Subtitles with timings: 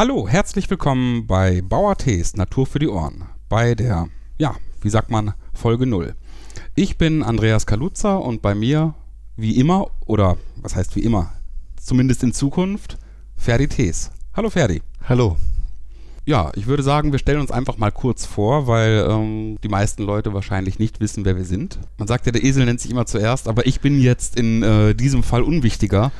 [0.00, 3.26] Hallo, herzlich willkommen bei Bauer Tees Natur für die Ohren.
[3.50, 6.14] Bei der, ja, wie sagt man, Folge 0.
[6.74, 8.94] Ich bin Andreas Kaluza und bei mir,
[9.36, 11.34] wie immer, oder was heißt wie immer,
[11.76, 12.96] zumindest in Zukunft,
[13.36, 14.10] Ferdi Tees.
[14.32, 14.80] Hallo Ferdi.
[15.06, 15.36] Hallo.
[16.24, 20.02] Ja, ich würde sagen, wir stellen uns einfach mal kurz vor, weil ähm, die meisten
[20.04, 21.78] Leute wahrscheinlich nicht wissen, wer wir sind.
[21.98, 24.94] Man sagt ja, der Esel nennt sich immer zuerst, aber ich bin jetzt in äh,
[24.94, 26.10] diesem Fall unwichtiger.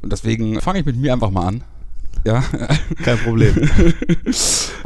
[0.00, 1.64] Und deswegen fange ich mit mir einfach mal an.
[2.24, 2.42] Ja.
[3.02, 3.54] Kein Problem.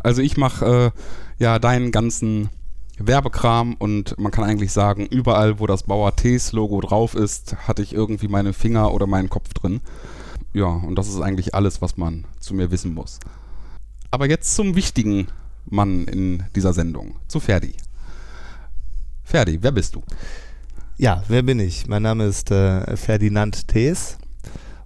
[0.03, 2.51] also ich mache äh, ja deinen ganzen
[2.98, 7.83] Werbekram und man kann eigentlich sagen, überall, wo das Bauer Tees Logo drauf ist, hatte
[7.83, 9.80] ich irgendwie meine Finger oder meinen Kopf drin.
[10.52, 13.19] Ja, und das ist eigentlich alles, was man zu mir wissen muss.
[14.12, 15.27] Aber jetzt zum wichtigen
[15.66, 17.75] Mann in dieser Sendung, zu Ferdi.
[19.25, 20.03] Ferdi, wer bist du?
[20.97, 21.89] Ja, wer bin ich?
[21.89, 24.19] Mein Name ist äh, Ferdinand Thees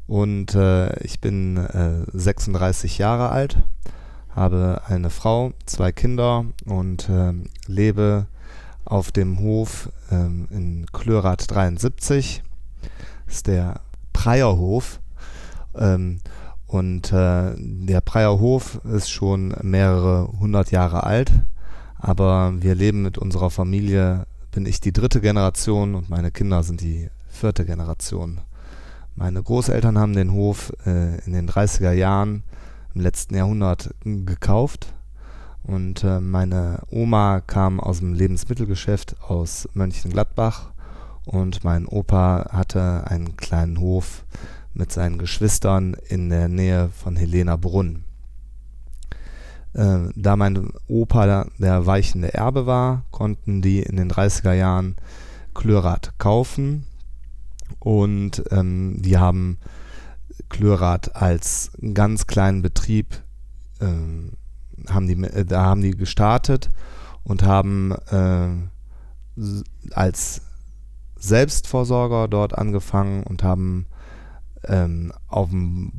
[0.09, 3.59] und äh, ich bin äh, 36 Jahre alt,
[4.34, 7.34] habe eine Frau, zwei Kinder und äh,
[7.67, 8.27] lebe
[8.87, 12.42] auf dem Hof ähm, in Klörath 73.
[13.27, 13.83] Das ist der
[14.15, 15.00] Preierhof.
[15.77, 16.20] Ähm,
[16.67, 21.33] und äh, der Preierhof ist schon mehrere hundert Jahre alt,
[21.98, 26.81] aber wir leben mit unserer Familie, bin ich die dritte Generation und meine Kinder sind
[26.81, 28.41] die vierte Generation.
[29.19, 32.44] Meine Großeltern haben den Hof äh, in den 30er Jahren
[32.94, 34.94] im letzten Jahrhundert gekauft.
[35.64, 40.70] Und äh, meine Oma kam aus dem Lebensmittelgeschäft aus Mönchengladbach.
[41.25, 44.25] Und mein Opa hatte einen kleinen Hof
[44.72, 48.05] mit seinen Geschwistern in der Nähe von Helena Brunn.
[49.72, 54.94] Äh, da mein Opa der weichende Erbe war, konnten die in den 30er Jahren
[55.55, 56.86] Klörath kaufen
[57.78, 59.58] und ähm, die haben
[60.48, 63.22] Klörath als ganz kleinen Betrieb
[63.80, 64.33] ähm,
[64.88, 66.69] haben die, äh, da haben die gestartet
[67.25, 68.48] und haben äh,
[69.92, 70.42] als
[71.16, 73.87] Selbstversorger dort angefangen und haben
[74.64, 75.93] ähm, auf dem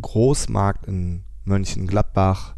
[0.00, 2.54] Großmarkt in Mönchengladbach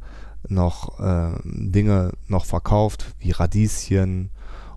[0.48, 4.30] noch äh, Dinge noch verkauft, wie Radieschen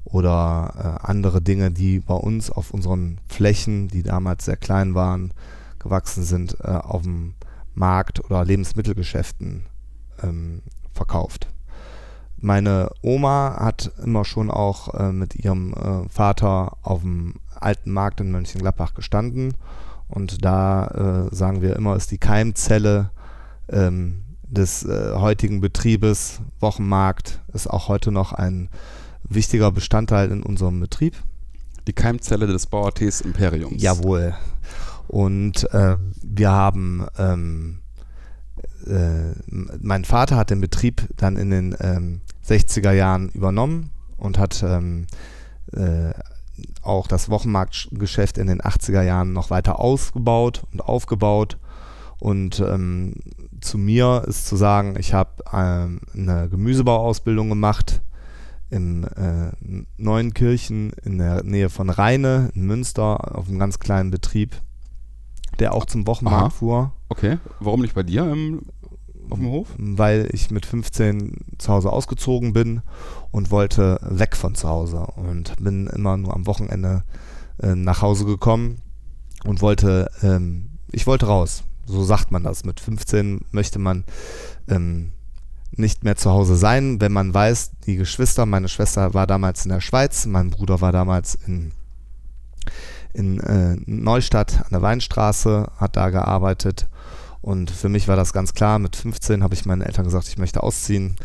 [0.05, 5.33] oder äh, andere Dinge, die bei uns auf unseren Flächen, die damals sehr klein waren,
[5.79, 7.33] gewachsen sind, äh, auf dem
[7.73, 9.65] Markt oder Lebensmittelgeschäften
[10.23, 10.61] ähm,
[10.93, 11.47] verkauft.
[12.37, 18.21] Meine Oma hat immer schon auch äh, mit ihrem äh, Vater auf dem alten Markt
[18.21, 19.55] in Mönchengladbach gestanden
[20.07, 23.09] und da äh, sagen wir immer, ist die Keimzelle
[23.69, 26.41] ähm, des äh, heutigen Betriebes.
[26.59, 28.69] Wochenmarkt ist auch heute noch ein
[29.29, 31.15] wichtiger Bestandteil in unserem Betrieb.
[31.87, 33.81] Die Keimzelle des Bauertees Imperiums.
[33.81, 34.35] Jawohl.
[35.07, 37.79] Und äh, wir haben, ähm,
[38.87, 44.63] äh, mein Vater hat den Betrieb dann in den ähm, 60er Jahren übernommen und hat
[44.63, 45.05] ähm,
[45.73, 46.11] äh,
[46.81, 51.57] auch das Wochenmarktgeschäft in den 80er Jahren noch weiter ausgebaut und aufgebaut.
[52.19, 53.15] Und ähm,
[53.61, 58.01] zu mir ist zu sagen, ich habe ähm, eine Gemüsebauausbildung gemacht
[58.69, 59.51] in äh,
[59.97, 64.55] Neuenkirchen in der Nähe von Rheine in Münster auf einem ganz kleinen Betrieb,
[65.59, 66.49] der auch zum Wochenmarkt Aha.
[66.49, 66.93] fuhr.
[67.09, 68.63] Okay, warum nicht bei dir im
[69.29, 69.67] auf dem Hof?
[69.77, 72.81] Weil ich mit 15 zu Hause ausgezogen bin
[73.31, 77.03] und wollte weg von zu Hause und bin immer nur am Wochenende
[77.61, 78.81] äh, nach Hause gekommen
[79.43, 81.63] und wollte, ähm, ich wollte raus.
[81.85, 82.65] So sagt man das.
[82.65, 84.05] Mit 15 möchte man
[84.67, 85.11] ähm,
[85.77, 89.71] nicht mehr zu Hause sein, wenn man weiß, die Geschwister, meine Schwester war damals in
[89.71, 91.71] der Schweiz, mein Bruder war damals in,
[93.13, 96.87] in äh, Neustadt an der Weinstraße, hat da gearbeitet
[97.45, 98.79] und für mich war das ganz klar.
[98.79, 101.15] Mit 15 habe ich meinen Eltern gesagt, ich möchte ausziehen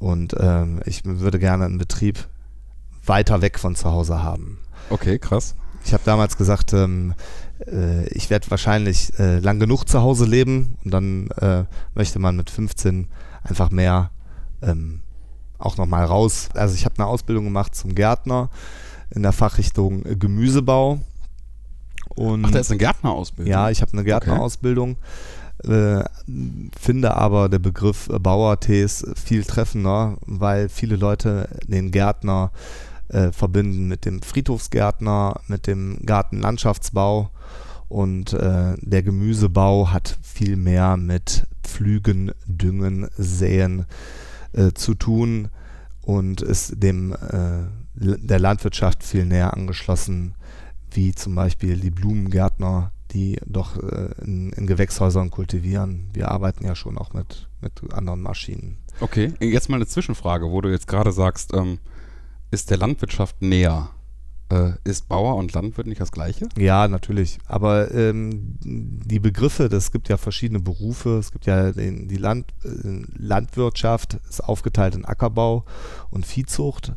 [0.00, 2.26] und ähm, ich würde gerne einen Betrieb
[3.06, 4.58] weiter weg von zu Hause haben.
[4.90, 5.54] Okay, krass.
[5.84, 7.14] Ich habe damals gesagt, ähm,
[7.66, 11.64] äh, ich werde wahrscheinlich äh, lang genug zu Hause leben und dann äh,
[11.94, 13.06] möchte man mit 15
[13.42, 14.10] einfach mehr
[14.62, 15.00] ähm,
[15.58, 16.48] auch nochmal raus.
[16.54, 18.50] Also ich habe eine Ausbildung gemacht zum Gärtner
[19.10, 20.98] in der Fachrichtung Gemüsebau.
[22.08, 23.50] Und Ach, da ist eine Gärtnerausbildung?
[23.50, 24.92] Ja, ich habe eine Gärtnerausbildung.
[24.92, 25.00] Okay.
[25.64, 26.04] Äh,
[26.76, 32.50] finde aber der Begriff Bauertees viel treffender, weil viele Leute den Gärtner
[33.08, 37.30] äh, verbinden mit dem Friedhofsgärtner, mit dem Gartenlandschaftsbau
[37.88, 43.86] und äh, der Gemüsebau hat viel mehr mit Pflügen, Düngen, Säen
[44.52, 45.48] äh, zu tun
[46.02, 47.64] und ist dem äh,
[47.94, 50.34] der Landwirtschaft viel näher angeschlossen,
[50.90, 56.10] wie zum Beispiel die Blumengärtner, die doch äh, in, in, Gewächshäusern kultivieren.
[56.12, 58.78] Wir arbeiten ja schon auch mit, mit anderen Maschinen.
[59.00, 61.78] Okay, jetzt mal eine Zwischenfrage, wo du jetzt gerade sagst, ähm,
[62.50, 63.90] ist der Landwirtschaft näher?
[64.52, 66.46] Äh, ist Bauer und Landwirt nicht das Gleiche?
[66.58, 67.38] Ja, natürlich.
[67.46, 71.16] Aber ähm, die Begriffe, das gibt ja verschiedene Berufe.
[71.16, 75.64] Es gibt ja den, die Land, äh, Landwirtschaft, ist aufgeteilt in Ackerbau
[76.10, 76.92] und Viehzucht.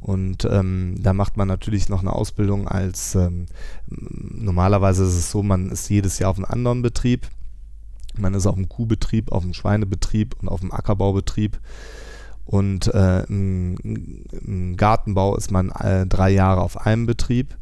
[0.00, 3.46] Und ähm, da macht man natürlich noch eine Ausbildung als, ähm,
[3.86, 7.28] normalerweise ist es so, man ist jedes Jahr auf einem anderen Betrieb.
[8.16, 11.58] Man ist auf dem Kuhbetrieb, auf dem Schweinebetrieb und auf dem Ackerbaubetrieb.
[12.44, 13.76] Und äh, im,
[14.32, 17.56] im, Gartenbau ist man äh, drei Jahre auf einem Betrieb.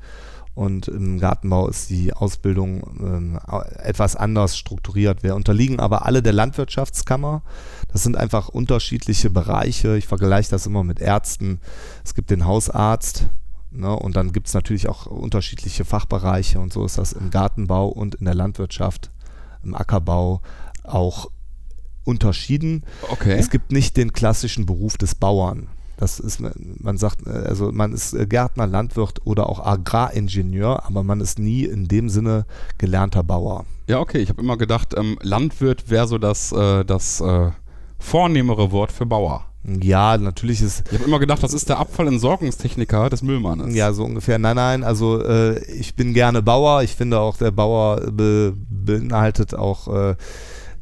[0.54, 3.38] Und im Gartenbau ist die Ausbildung ähm,
[3.78, 5.22] etwas anders strukturiert.
[5.22, 7.42] Wir unterliegen aber alle der Landwirtschaftskammer.
[7.90, 9.96] Das sind einfach unterschiedliche Bereiche.
[9.96, 11.60] Ich vergleiche das immer mit Ärzten.
[12.04, 13.30] Es gibt den Hausarzt,
[13.74, 17.88] Ne, und dann gibt es natürlich auch unterschiedliche Fachbereiche und so ist das im Gartenbau
[17.88, 19.10] und in der Landwirtschaft,
[19.64, 20.42] im Ackerbau
[20.84, 21.30] auch
[22.04, 22.84] unterschieden.
[23.08, 23.36] Okay.
[23.38, 25.68] Es gibt nicht den klassischen Beruf des Bauern.
[25.96, 26.40] Das ist,
[26.80, 31.86] man sagt, also man ist Gärtner, Landwirt oder auch Agraringenieur, aber man ist nie in
[31.86, 32.44] dem Sinne
[32.78, 33.66] gelernter Bauer.
[33.86, 34.18] Ja, okay.
[34.18, 37.50] Ich habe immer gedacht, ähm, Landwirt wäre so das, äh, das äh,
[38.00, 39.44] vornehmere Wort für Bauer.
[39.64, 40.82] Ja, natürlich ist.
[40.90, 43.72] Ich habe immer gedacht, das ist der Abfallentsorgungstechniker des Müllmannes.
[43.76, 44.40] Ja, so ungefähr.
[44.40, 46.82] Nein, nein, also äh, ich bin gerne Bauer.
[46.82, 50.16] Ich finde auch, der Bauer be beinhaltet auch äh,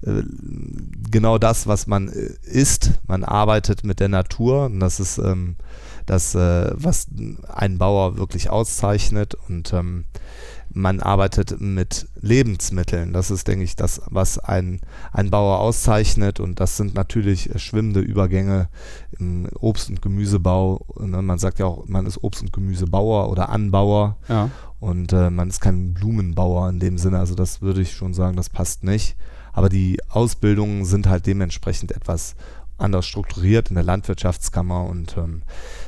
[0.02, 2.93] genau das, was man äh, ist.
[3.06, 5.56] Man arbeitet mit der Natur und das ist ähm,
[6.06, 7.08] das, äh, was
[7.49, 10.05] einen Bauer wirklich auszeichnet und ähm,
[10.73, 13.12] man arbeitet mit Lebensmitteln.
[13.12, 14.81] Das ist, denke ich, das, was ein,
[15.12, 16.38] ein Bauer auszeichnet.
[16.38, 18.69] Und das sind natürlich schwimmende Übergänge
[19.19, 20.87] im Obst- und Gemüsebau.
[21.00, 24.17] Ne, man sagt ja auch, man ist Obst- und Gemüsebauer oder Anbauer.
[24.29, 24.50] Ja.
[24.79, 27.19] Und äh, man ist kein Blumenbauer in dem Sinne.
[27.19, 29.17] Also das würde ich schon sagen, das passt nicht
[29.52, 32.35] aber die Ausbildungen sind halt dementsprechend etwas
[32.81, 35.43] anders strukturiert in der Landwirtschaftskammer und ähm,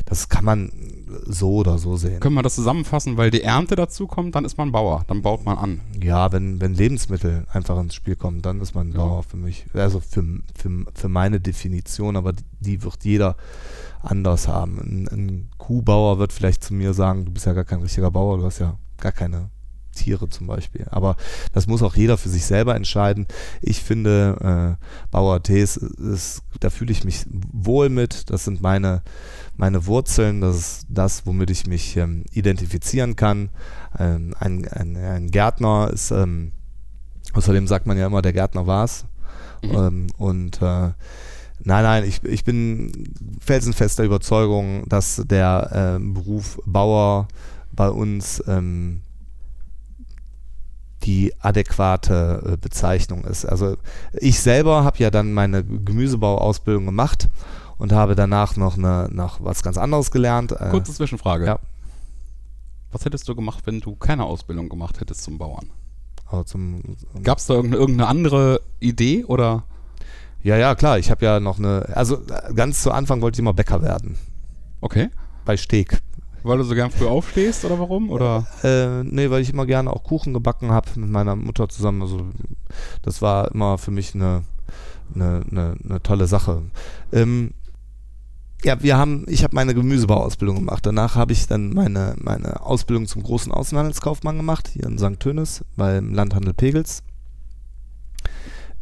[0.05, 0.73] das kann man
[1.27, 2.21] so oder so sehen.
[2.21, 5.45] Können wir das zusammenfassen, weil die Ernte dazu kommt, dann ist man Bauer, dann baut
[5.45, 5.81] man an.
[6.03, 8.99] Ja, wenn, wenn Lebensmittel einfach ins Spiel kommen, dann ist man ja.
[8.99, 9.67] Bauer für mich.
[9.73, 10.23] Also für,
[10.55, 13.37] für, für meine Definition, aber die wird jeder
[14.03, 14.79] anders haben.
[14.79, 18.39] Ein, ein Kuhbauer wird vielleicht zu mir sagen, du bist ja gar kein richtiger Bauer,
[18.39, 19.51] du hast ja gar keine
[19.93, 20.87] Tiere zum Beispiel.
[20.91, 21.17] Aber
[21.53, 23.27] das muss auch jeder für sich selber entscheiden.
[23.61, 28.31] Ich finde, äh, Bauer Tees, ist, da fühle ich mich wohl mit.
[28.31, 29.03] Das sind meine,
[29.57, 30.41] meine Wurzeln.
[30.41, 33.51] Das ist das, womit ich mich ähm, identifizieren kann.
[33.99, 36.53] Ähm, ein, ein, ein, Gärtner ist, ähm,
[37.35, 39.07] außerdem sagt man ja immer, der Gärtner war's.
[39.63, 39.75] Mhm.
[39.75, 40.91] Ähm, und äh,
[41.65, 47.29] Nein, nein, ich, ich bin felsenfester Überzeugung, dass der äh, Beruf Bauer
[47.73, 49.03] bei uns ähm,
[51.05, 53.45] die adäquate äh, Bezeichnung ist.
[53.45, 53.77] Also
[54.13, 57.29] ich selber habe ja dann meine Gemüsebauausbildung gemacht
[57.79, 60.53] und habe danach noch, eine, noch was ganz anderes gelernt.
[60.53, 61.47] Äh, Kurze Zwischenfrage.
[61.47, 61.59] Ja.
[62.93, 65.71] Was hättest du gemacht, wenn du keine Ausbildung gemacht hättest zum Bauern?
[66.27, 66.83] Also zum,
[67.23, 69.65] Gab es da irgendeine, irgendeine andere Idee oder?
[70.43, 70.99] Ja, ja, klar.
[70.99, 74.17] Ich habe ja noch eine, also äh, ganz zu Anfang wollte ich immer Bäcker werden.
[74.81, 75.11] Okay.
[75.45, 76.01] Bei Steg.
[76.43, 78.11] Weil du so gern früh aufstehst oder warum?
[78.11, 78.47] Oder?
[78.63, 82.03] Äh, nee, weil ich immer gerne auch Kuchen gebacken habe mit meiner Mutter zusammen.
[82.03, 82.27] Also
[83.03, 84.43] das war immer für mich eine,
[85.15, 86.63] eine, eine, eine tolle Sache.
[87.13, 87.53] Ähm,
[88.65, 90.87] ja, wir haben, ich habe meine Gemüsebauausbildung gemacht.
[90.87, 95.19] Danach habe ich dann meine, meine Ausbildung zum großen Außenhandelskaufmann gemacht, hier in St.
[95.19, 97.03] Tönis beim Landhandel Pegels.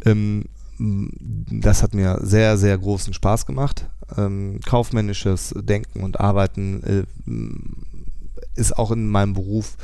[0.04, 0.44] Ähm,
[0.80, 3.90] das hat mir sehr, sehr großen Spaß gemacht.
[4.16, 9.76] Ähm, kaufmännisches Denken und Arbeiten äh, ist auch in meinem Beruf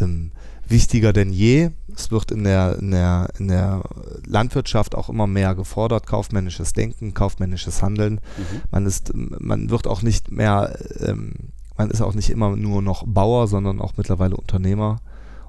[0.00, 0.30] ähm,
[0.68, 1.70] wichtiger denn je.
[1.94, 3.82] Es wird in der, in, der, in der
[4.24, 8.14] Landwirtschaft auch immer mehr gefordert, kaufmännisches Denken, kaufmännisches Handeln.
[8.14, 8.62] Mhm.
[8.70, 11.34] Man, ist, man wird auch nicht mehr, ähm,
[11.76, 15.00] man ist auch nicht immer nur noch Bauer, sondern auch mittlerweile Unternehmer.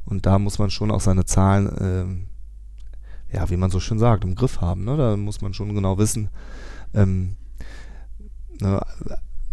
[0.05, 2.25] Und da muss man schon auch seine Zahlen ähm,
[3.31, 4.85] ja, wie man so schön sagt, im Griff haben.
[4.85, 4.97] Ne?
[4.97, 6.29] Da muss man schon genau wissen,
[6.93, 7.35] ähm,
[8.61, 8.81] ne,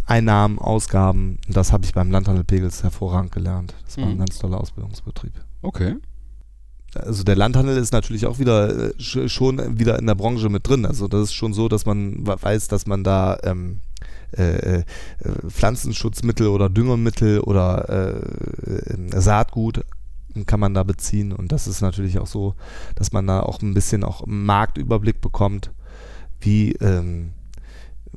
[0.07, 3.75] Einnahmen, Ausgaben, das habe ich beim Landhandel Pegels hervorragend gelernt.
[3.85, 4.12] Das war mhm.
[4.12, 5.33] ein ganz toller Ausbildungsbetrieb.
[5.62, 5.97] Okay.
[6.95, 10.87] Also der Landhandel ist natürlich auch wieder äh, schon wieder in der Branche mit drin.
[10.87, 13.81] Also das ist schon so, dass man weiß, dass man da ähm,
[14.37, 14.85] äh, äh,
[15.49, 19.85] Pflanzenschutzmittel oder Düngemittel oder äh, Saatgut
[20.47, 21.33] kann man da beziehen.
[21.33, 22.55] Und das ist natürlich auch so,
[22.97, 25.71] dass man da auch ein bisschen auch Marktüberblick bekommt,
[26.41, 27.33] wie, ähm,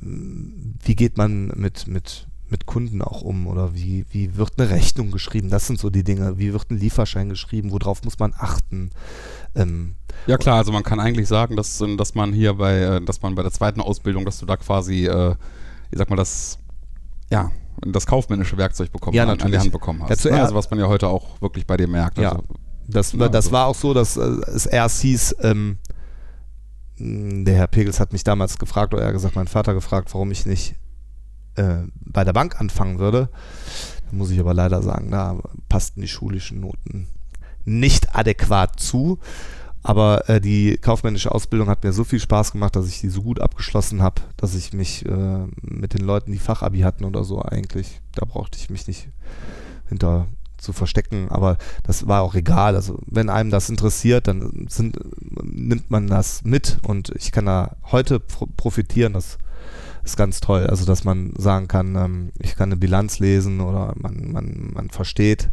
[0.00, 5.10] wie geht man mit, mit, mit Kunden auch um oder wie, wie wird eine Rechnung
[5.10, 5.50] geschrieben?
[5.50, 6.38] Das sind so die Dinge.
[6.38, 7.70] Wie wird ein Lieferschein geschrieben?
[7.72, 8.90] Worauf muss man achten?
[9.54, 9.94] Ähm,
[10.26, 13.34] ja klar, also man kann eigentlich sagen, dass, dass man hier bei, äh, dass man
[13.34, 15.34] bei der zweiten Ausbildung, dass du da quasi, äh,
[15.90, 16.58] ich sag mal, das,
[17.30, 17.50] ja,
[17.86, 20.24] das kaufmännische Werkzeug bekommen ja, an, an die Hand bekommen hast.
[20.24, 20.42] Ja, ne?
[20.42, 22.18] Also was man ja heute auch wirklich bei dir merkt.
[22.18, 22.44] Ja, also,
[22.86, 23.52] das, ja, das so.
[23.52, 25.78] war auch so, dass äh, es erst hieß, ähm,
[26.98, 30.46] der Herr Pegels hat mich damals gefragt, oder er gesagt, mein Vater gefragt, warum ich
[30.46, 30.74] nicht
[31.54, 33.28] äh, bei der Bank anfangen würde.
[34.10, 37.08] Da muss ich aber leider sagen, da passten die schulischen Noten
[37.64, 39.18] nicht adäquat zu.
[39.82, 43.22] Aber äh, die kaufmännische Ausbildung hat mir so viel Spaß gemacht, dass ich die so
[43.22, 47.40] gut abgeschlossen habe, dass ich mich äh, mit den Leuten, die Fachabi hatten oder so,
[47.40, 49.08] eigentlich, da brauchte ich mich nicht
[49.88, 51.28] hinter zu verstecken.
[51.30, 52.74] Aber das war auch egal.
[52.74, 54.98] Also wenn einem das interessiert, dann sind,
[55.42, 59.12] nimmt man das mit und ich kann da heute profitieren.
[59.12, 59.38] Das
[60.02, 60.66] ist ganz toll.
[60.66, 64.90] Also dass man sagen kann, ähm, ich kann eine Bilanz lesen oder man, man, man
[64.90, 65.50] versteht,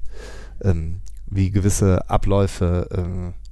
[0.61, 3.44] ähm, wie gewisse Abläufe äh,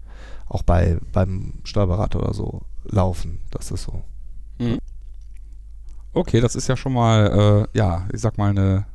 [0.53, 3.39] auch bei, beim Steuerberater oder so laufen.
[3.51, 4.01] Das ist so.
[4.59, 4.79] Mhm.
[6.13, 8.85] Okay, das ist ja schon mal, äh, ja, ich sag mal, eine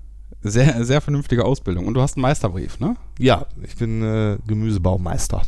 [0.40, 1.86] sehr, sehr vernünftige Ausbildung.
[1.86, 2.96] Und du hast einen Meisterbrief, ne?
[3.18, 5.42] Ja, ich bin äh, Gemüsebaumeister.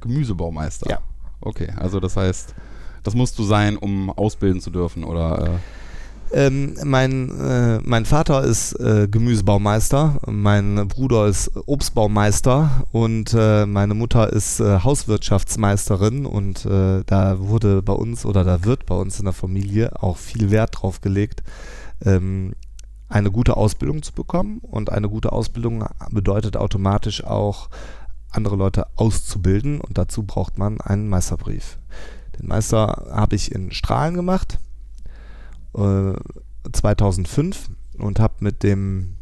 [0.00, 0.88] Gemüsebaumeister?
[0.88, 0.98] Ja.
[1.42, 2.54] Okay, also das heißt,
[3.02, 5.46] das musst du sein, um ausbilden zu dürfen, oder?
[5.46, 5.50] Äh
[6.32, 13.94] ähm, mein, äh, mein Vater ist äh, Gemüsebaumeister, mein Bruder ist Obstbaumeister und äh, meine
[13.94, 19.18] Mutter ist äh, Hauswirtschaftsmeisterin und äh, da wurde bei uns oder da wird bei uns
[19.18, 21.42] in der Familie auch viel Wert drauf gelegt,
[22.04, 22.54] ähm,
[23.08, 27.70] eine gute Ausbildung zu bekommen und eine gute Ausbildung bedeutet automatisch auch
[28.30, 31.78] andere Leute auszubilden und dazu braucht man einen Meisterbrief.
[32.38, 34.60] Den Meister habe ich in Strahlen gemacht
[35.72, 39.16] 2005 äh, und habe mit dem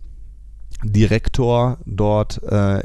[0.82, 2.82] Direktor dort äh,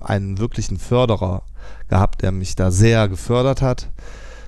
[0.00, 1.42] einen wirklichen Förderer
[1.88, 3.90] gehabt, der mich da sehr gefördert hat.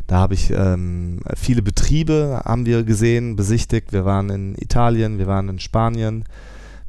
[0.06, 3.92] Da habe ich ähm, viele Betriebe haben wir gesehen, besichtigt.
[3.92, 6.24] Wir waren in Italien, wir waren in Spanien,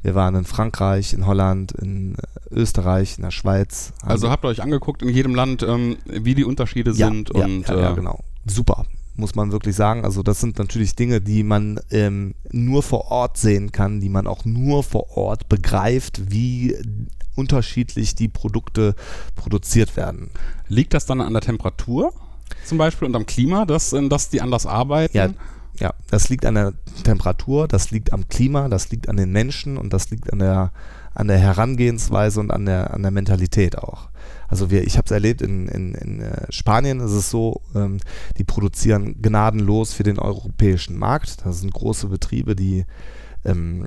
[0.02, 2.16] wir waren in Frankreich, in Holland, in
[2.50, 3.92] Österreich, in der Schweiz.
[4.02, 7.44] Also habt ihr euch angeguckt in jedem Land, ähm, wie die Unterschiede ja, sind ja,
[7.44, 8.20] und ja, ja, äh, genau.
[8.46, 8.86] Super
[9.20, 10.04] muss man wirklich sagen.
[10.04, 14.26] Also das sind natürlich Dinge, die man ähm, nur vor Ort sehen kann, die man
[14.26, 16.76] auch nur vor Ort begreift, wie
[17.36, 18.94] unterschiedlich die Produkte
[19.36, 20.30] produziert werden.
[20.68, 22.12] Liegt das dann an der Temperatur
[22.64, 25.16] zum Beispiel und am Klima, dass, äh, dass die anders arbeiten?
[25.16, 25.28] Ja,
[25.78, 26.74] ja, das liegt an der
[27.04, 30.72] Temperatur, das liegt am Klima, das liegt an den Menschen und das liegt an der,
[31.14, 34.09] an der Herangehensweise und an der, an der Mentalität auch.
[34.48, 37.98] Also wir, ich habe es erlebt, in, in, in äh, Spanien ist es so, ähm,
[38.36, 41.44] die produzieren gnadenlos für den europäischen Markt.
[41.44, 42.84] Das sind große Betriebe, die
[43.44, 43.86] ähm,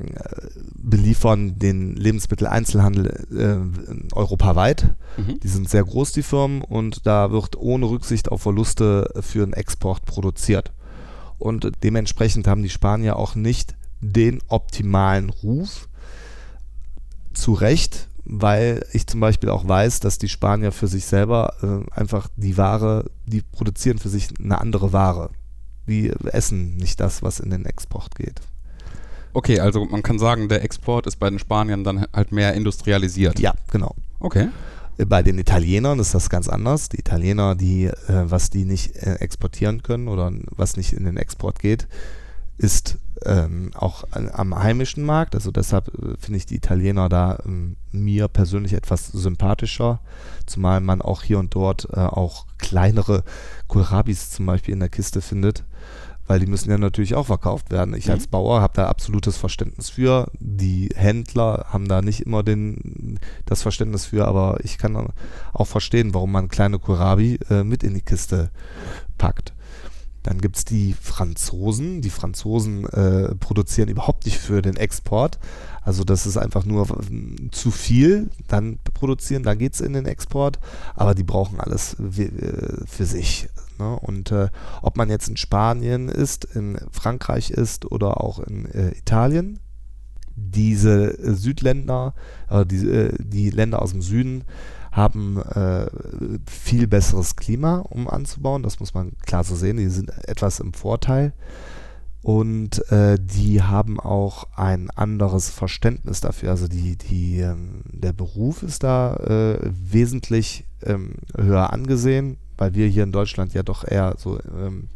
[0.75, 4.95] beliefern den Lebensmitteleinzelhandel äh, europaweit.
[5.17, 5.39] Mhm.
[5.41, 9.53] Die sind sehr groß, die Firmen, und da wird ohne Rücksicht auf Verluste für den
[9.53, 10.71] Export produziert.
[11.37, 15.89] Und dementsprechend haben die Spanier auch nicht den optimalen Ruf.
[17.33, 21.99] Zu Recht, weil ich zum Beispiel auch weiß, dass die Spanier für sich selber äh,
[21.99, 25.29] einfach die Ware, die produzieren für sich eine andere Ware.
[25.87, 28.41] Die essen nicht das, was in den Export geht.
[29.33, 33.39] Okay, also man kann sagen, der Export ist bei den Spaniern dann halt mehr industrialisiert.
[33.39, 33.95] Ja, genau.
[34.19, 34.49] Okay.
[34.97, 36.89] Äh, bei den Italienern ist das ganz anders.
[36.89, 41.17] Die Italiener, die, äh, was die nicht äh, exportieren können oder was nicht in den
[41.17, 41.87] Export geht,
[42.57, 45.35] ist ähm, auch am heimischen Markt.
[45.35, 49.99] Also deshalb äh, finde ich die Italiener da ähm, mir persönlich etwas sympathischer,
[50.45, 53.23] zumal man auch hier und dort äh, auch kleinere
[53.67, 55.63] Kohlrabis zum Beispiel in der Kiste findet,
[56.27, 57.93] weil die müssen ja natürlich auch verkauft werden.
[57.93, 58.13] Ich mhm.
[58.13, 60.29] als Bauer habe da absolutes Verständnis für.
[60.39, 65.09] Die Händler haben da nicht immer den, das Verständnis für, aber ich kann
[65.53, 68.49] auch verstehen, warum man kleine Kohlrabi äh, mit in die Kiste
[69.17, 69.53] packt.
[70.23, 72.01] Dann gibt es die Franzosen.
[72.01, 75.37] Die Franzosen äh, produzieren überhaupt nicht für den Export.
[75.81, 78.29] Also das ist einfach nur äh, zu viel.
[78.47, 80.59] Dann produzieren, dann geht es in den Export.
[80.95, 83.49] Aber die brauchen alles äh, für sich.
[83.77, 83.99] Ne?
[83.99, 84.47] Und äh,
[84.81, 89.59] ob man jetzt in Spanien ist, in Frankreich ist oder auch in äh, Italien,
[90.35, 92.15] diese Südländer,
[92.65, 94.45] die, die Länder aus dem Süden,
[94.93, 95.87] haben äh,
[96.45, 98.61] viel besseres Klima, um anzubauen.
[98.61, 99.77] Das muss man klar so sehen.
[99.77, 101.33] Die sind etwas im Vorteil.
[102.21, 106.51] Und äh, die haben auch ein anderes Verständnis dafür.
[106.51, 112.87] Also die, die, ähm, der Beruf ist da äh, wesentlich ähm, höher angesehen, weil wir
[112.87, 114.89] hier in Deutschland ja doch eher so ähm,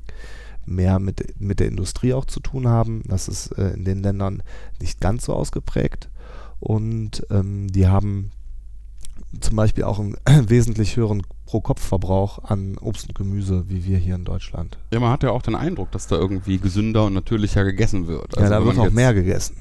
[0.68, 3.02] mehr mit, mit der Industrie auch zu tun haben.
[3.08, 4.44] Das ist äh, in den Ländern
[4.80, 6.10] nicht ganz so ausgeprägt.
[6.60, 8.32] Und ähm, die haben
[9.40, 10.16] zum Beispiel auch einen
[10.50, 14.78] wesentlich höheren Pro-Kopf-Verbrauch an Obst und Gemüse wie wir hier in Deutschland.
[14.94, 18.38] Ja, man hat ja auch den Eindruck, dass da irgendwie gesünder und natürlicher gegessen wird.
[18.38, 19.58] Also ja, da wird auch mehr gegessen.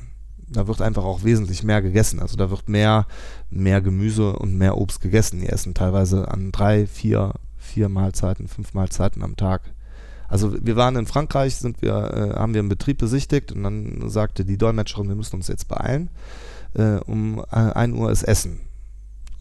[0.48, 2.20] Da wird einfach auch wesentlich mehr gegessen.
[2.20, 3.06] Also da wird mehr,
[3.50, 5.40] mehr Gemüse und mehr Obst gegessen.
[5.40, 9.62] Die essen teilweise an drei, vier, vier Mahlzeiten, fünf Mahlzeiten am Tag.
[10.28, 14.08] Also wir waren in Frankreich, sind wir, äh, haben wir einen Betrieb besichtigt und dann
[14.08, 16.10] sagte die Dolmetscherin, wir müssen uns jetzt beeilen.
[16.74, 18.60] Äh, um 1 Uhr ist Essen.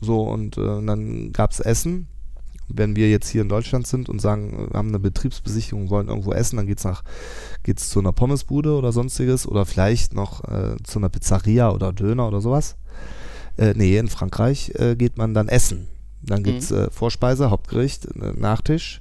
[0.02, 2.08] So, und, äh, und dann gab es Essen.
[2.68, 6.34] Wenn wir jetzt hier in Deutschland sind und sagen, wir haben eine Betriebsbesichtigung, wollen irgendwo
[6.34, 6.88] essen, dann geht es
[7.62, 12.28] geht's zu einer Pommesbude oder sonstiges oder vielleicht noch äh, zu einer Pizzeria oder Döner
[12.28, 12.76] oder sowas.
[13.58, 15.88] Äh, nee, in Frankreich äh, geht man dann essen.
[16.24, 16.78] Dann gibt es mhm.
[16.78, 19.00] äh, Vorspeise, Hauptgericht, äh, Nachtisch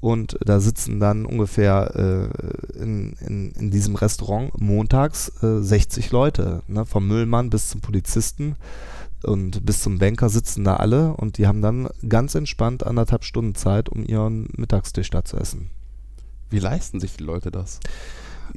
[0.00, 6.62] und da sitzen dann ungefähr äh, in, in, in diesem Restaurant montags äh, 60 Leute,
[6.68, 6.86] ne?
[6.86, 8.56] vom Müllmann bis zum Polizisten
[9.24, 13.54] und bis zum Banker sitzen da alle und die haben dann ganz entspannt anderthalb Stunden
[13.54, 15.70] Zeit, um ihren Mittagstisch da zu essen.
[16.48, 17.80] Wie leisten sich die Leute das?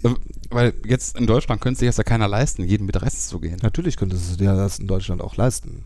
[0.03, 0.17] Ähm,
[0.49, 3.59] weil jetzt in Deutschland könnte sich das ja keiner leisten, jeden Mittagessen zu gehen.
[3.61, 5.85] Natürlich könnte es dir das in Deutschland auch leisten.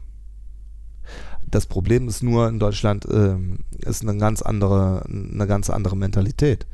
[1.50, 3.38] Das Problem ist nur, in Deutschland äh,
[3.80, 6.68] ist eine ganz andere, eine ganz andere Mentalität.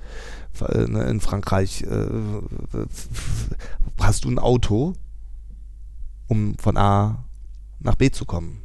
[0.60, 2.08] Äh, ne, in Frankreich äh,
[4.00, 4.94] hast du ein Auto,
[6.28, 7.24] um von A
[7.84, 8.62] nach B zu kommen.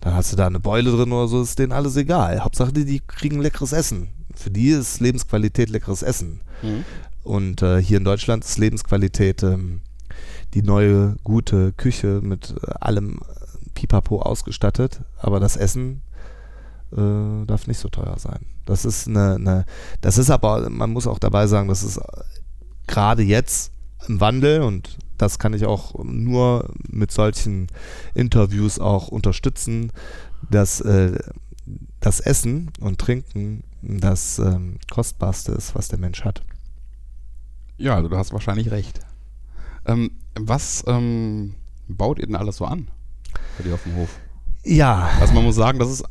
[0.00, 2.40] Dann hast du da eine Beule drin oder so, ist denen alles egal.
[2.40, 4.08] Hauptsache, die, die kriegen leckeres Essen.
[4.34, 6.42] Für die ist Lebensqualität leckeres Essen.
[6.62, 6.84] Mhm.
[7.22, 9.80] Und äh, hier in Deutschland ist Lebensqualität ähm,
[10.54, 13.20] die neue, gute Küche mit äh, allem
[13.74, 16.02] Pipapo ausgestattet, aber das Essen
[16.92, 18.46] äh, darf nicht so teuer sein.
[18.64, 19.64] Das ist eine, eine,
[20.00, 22.00] das ist aber, man muss auch dabei sagen, das ist
[22.86, 23.72] gerade jetzt
[24.08, 27.68] im Wandel und das kann ich auch nur mit solchen
[28.14, 29.92] Interviews auch unterstützen,
[30.50, 31.18] dass äh,
[32.00, 36.42] das Essen und Trinken das ähm, Kostbarste ist, was der Mensch hat.
[37.78, 39.00] Ja, also du hast wahrscheinlich recht.
[39.86, 41.54] Ähm, was ähm,
[41.88, 42.88] baut ihr denn alles so an
[43.56, 44.08] bei dir auf dem Hof?
[44.64, 45.10] Ja.
[45.20, 46.04] Also man muss sagen, das ist,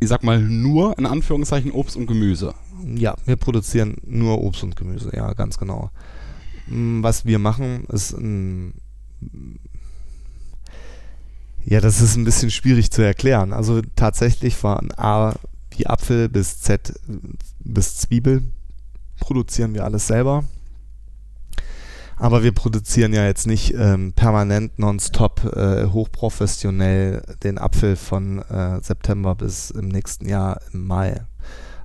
[0.00, 2.54] ich sag mal, nur in Anführungszeichen Obst und Gemüse.
[2.94, 5.90] Ja, wir produzieren nur Obst und Gemüse, ja, ganz genau.
[6.70, 8.74] Mm, was wir machen, ist ein.
[11.64, 13.52] Ja, das ist ein bisschen schwierig zu erklären.
[13.52, 15.34] Also tatsächlich von A
[15.76, 16.94] wie Apfel bis Z
[17.58, 18.42] bis Zwiebel
[19.20, 20.44] produzieren wir alles selber.
[22.16, 28.80] Aber wir produzieren ja jetzt nicht ähm, permanent nonstop äh, hochprofessionell den Apfel von äh,
[28.82, 31.22] September bis im nächsten Jahr im Mai.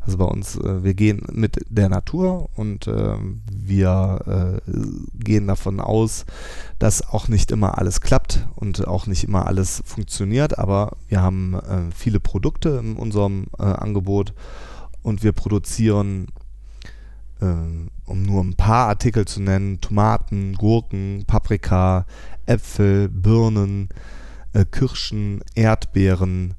[0.05, 3.17] Also bei uns, äh, wir gehen mit der Natur und äh,
[3.51, 4.71] wir äh,
[5.17, 6.25] gehen davon aus,
[6.77, 11.55] dass auch nicht immer alles klappt und auch nicht immer alles funktioniert, aber wir haben
[11.55, 14.33] äh, viele Produkte in unserem äh, Angebot
[15.01, 16.27] und wir produzieren,
[17.41, 17.45] äh,
[18.05, 22.05] um nur ein paar Artikel zu nennen, Tomaten, Gurken, Paprika,
[22.45, 23.89] Äpfel, Birnen,
[24.71, 26.53] Kirschen, Erdbeeren,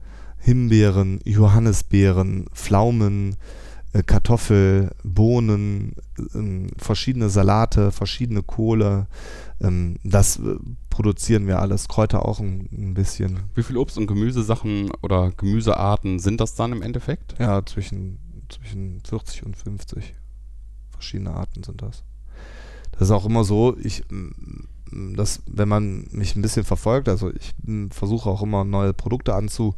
[0.47, 3.35] Himbeeren, Johannisbeeren, Pflaumen,
[3.93, 9.09] äh, Kartoffel, Bohnen, äh, verschiedene Salate, verschiedene Kohle.
[9.61, 10.55] Ähm, das äh,
[10.89, 11.89] produzieren wir alles.
[11.89, 13.41] Kräuter auch ein, bisschen.
[13.57, 17.35] Wie viel Obst- und Gemüsesachen oder Gemüsearten sind das dann im Endeffekt?
[17.41, 20.15] Ja, zwischen, zwischen 40 und 50
[20.91, 22.05] verschiedene Arten sind das.
[22.93, 24.05] Das ist auch immer so, ich,
[24.93, 27.53] dass, wenn man mich ein bisschen verfolgt, also ich
[27.91, 29.75] versuche auch immer neue Produkte anzu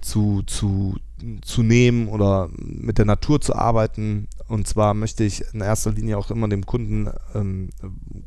[0.00, 0.96] zu, zu,
[1.42, 4.28] zu nehmen oder mit der Natur zu arbeiten.
[4.48, 7.70] Und zwar möchte ich in erster Linie auch immer dem Kunden ähm,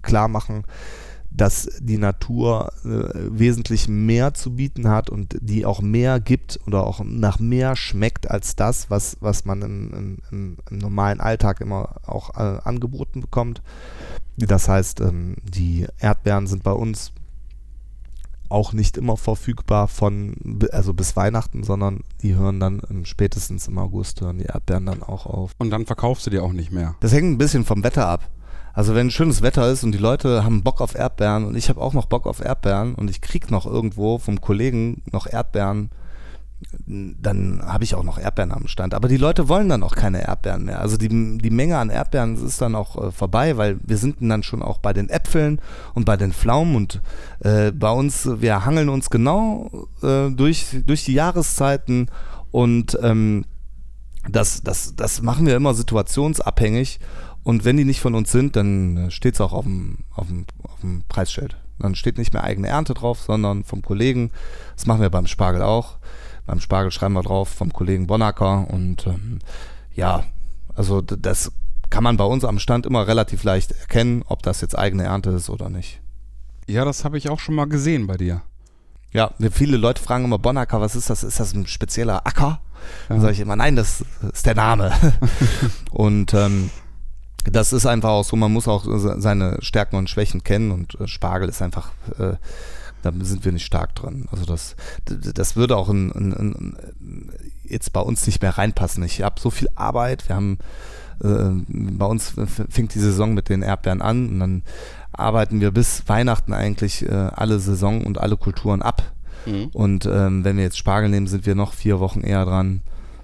[0.01, 0.63] klar machen,
[1.31, 6.85] dass die Natur äh, wesentlich mehr zu bieten hat und die auch mehr gibt oder
[6.85, 11.97] auch nach mehr schmeckt als das, was, was man im, im, im normalen Alltag immer
[12.05, 13.61] auch äh, angeboten bekommt.
[14.37, 17.11] Das heißt, ähm, die Erdbeeren sind bei uns
[18.49, 24.21] auch nicht immer verfügbar von, also bis Weihnachten, sondern die hören dann spätestens im August,
[24.21, 25.51] hören die Erdbeeren dann auch auf.
[25.57, 26.95] Und dann verkaufst du die auch nicht mehr.
[26.99, 28.29] Das hängt ein bisschen vom Wetter ab.
[28.73, 31.81] Also wenn schönes Wetter ist und die Leute haben Bock auf Erdbeeren und ich habe
[31.81, 35.89] auch noch Bock auf Erdbeeren und ich krieg noch irgendwo vom Kollegen noch Erdbeeren,
[36.85, 38.93] dann habe ich auch noch Erdbeeren am Stand.
[38.93, 40.79] Aber die Leute wollen dann auch keine Erdbeeren mehr.
[40.79, 44.43] Also die, die Menge an Erdbeeren ist dann auch äh, vorbei, weil wir sind dann
[44.43, 45.61] schon auch bei den Äpfeln
[45.93, 47.01] und bei den Pflaumen und
[47.39, 52.09] äh, bei uns, wir hangeln uns genau äh, durch, durch die Jahreszeiten
[52.51, 53.45] und ähm,
[54.29, 56.99] das, das, das machen wir immer situationsabhängig.
[57.43, 60.45] Und wenn die nicht von uns sind, dann steht es auch auf dem, auf, dem,
[60.63, 61.55] auf dem Preisschild.
[61.79, 64.31] Dann steht nicht mehr eigene Ernte drauf, sondern vom Kollegen.
[64.75, 65.97] Das machen wir beim Spargel auch.
[66.49, 68.67] Beim Spargel schreiben wir drauf vom Kollegen Bonacker.
[68.71, 69.37] Und ähm,
[69.93, 70.23] ja,
[70.73, 71.51] also das
[71.91, 75.29] kann man bei uns am Stand immer relativ leicht erkennen, ob das jetzt eigene Ernte
[75.29, 76.01] ist oder nicht.
[76.65, 78.41] Ja, das habe ich auch schon mal gesehen bei dir.
[79.11, 81.23] Ja, viele Leute fragen immer, Bonacker, was ist das?
[81.23, 82.61] Ist das ein spezieller Acker?
[83.09, 83.21] Dann ja.
[83.21, 84.91] sage ich immer, nein, das ist der Name.
[85.91, 86.71] und ähm,
[87.45, 91.07] das ist einfach auch so, man muss auch seine Stärken und Schwächen kennen und äh,
[91.07, 92.33] Spargel ist einfach, äh,
[93.01, 94.27] da sind wir nicht stark dran.
[94.31, 97.31] Also das, das würde auch in, in, in,
[97.63, 99.03] jetzt bei uns nicht mehr reinpassen.
[99.03, 100.59] Ich habe so viel Arbeit, wir haben
[101.23, 102.33] äh, bei uns
[102.69, 104.63] fängt die Saison mit den Erdbeeren an und dann
[105.11, 109.11] arbeiten wir bis Weihnachten eigentlich äh, alle Saison und alle Kulturen ab.
[109.45, 109.69] Mhm.
[109.73, 112.81] Und ähm, wenn wir jetzt Spargel nehmen, sind wir noch vier Wochen eher dran.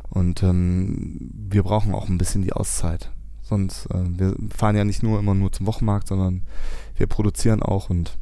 [0.10, 3.12] Und ähm, wir brauchen auch ein bisschen die Auszeit.
[3.42, 6.44] Sonst, äh, wir fahren ja nicht nur immer nur zum Wochenmarkt, sondern
[6.98, 8.18] wir produzieren auch und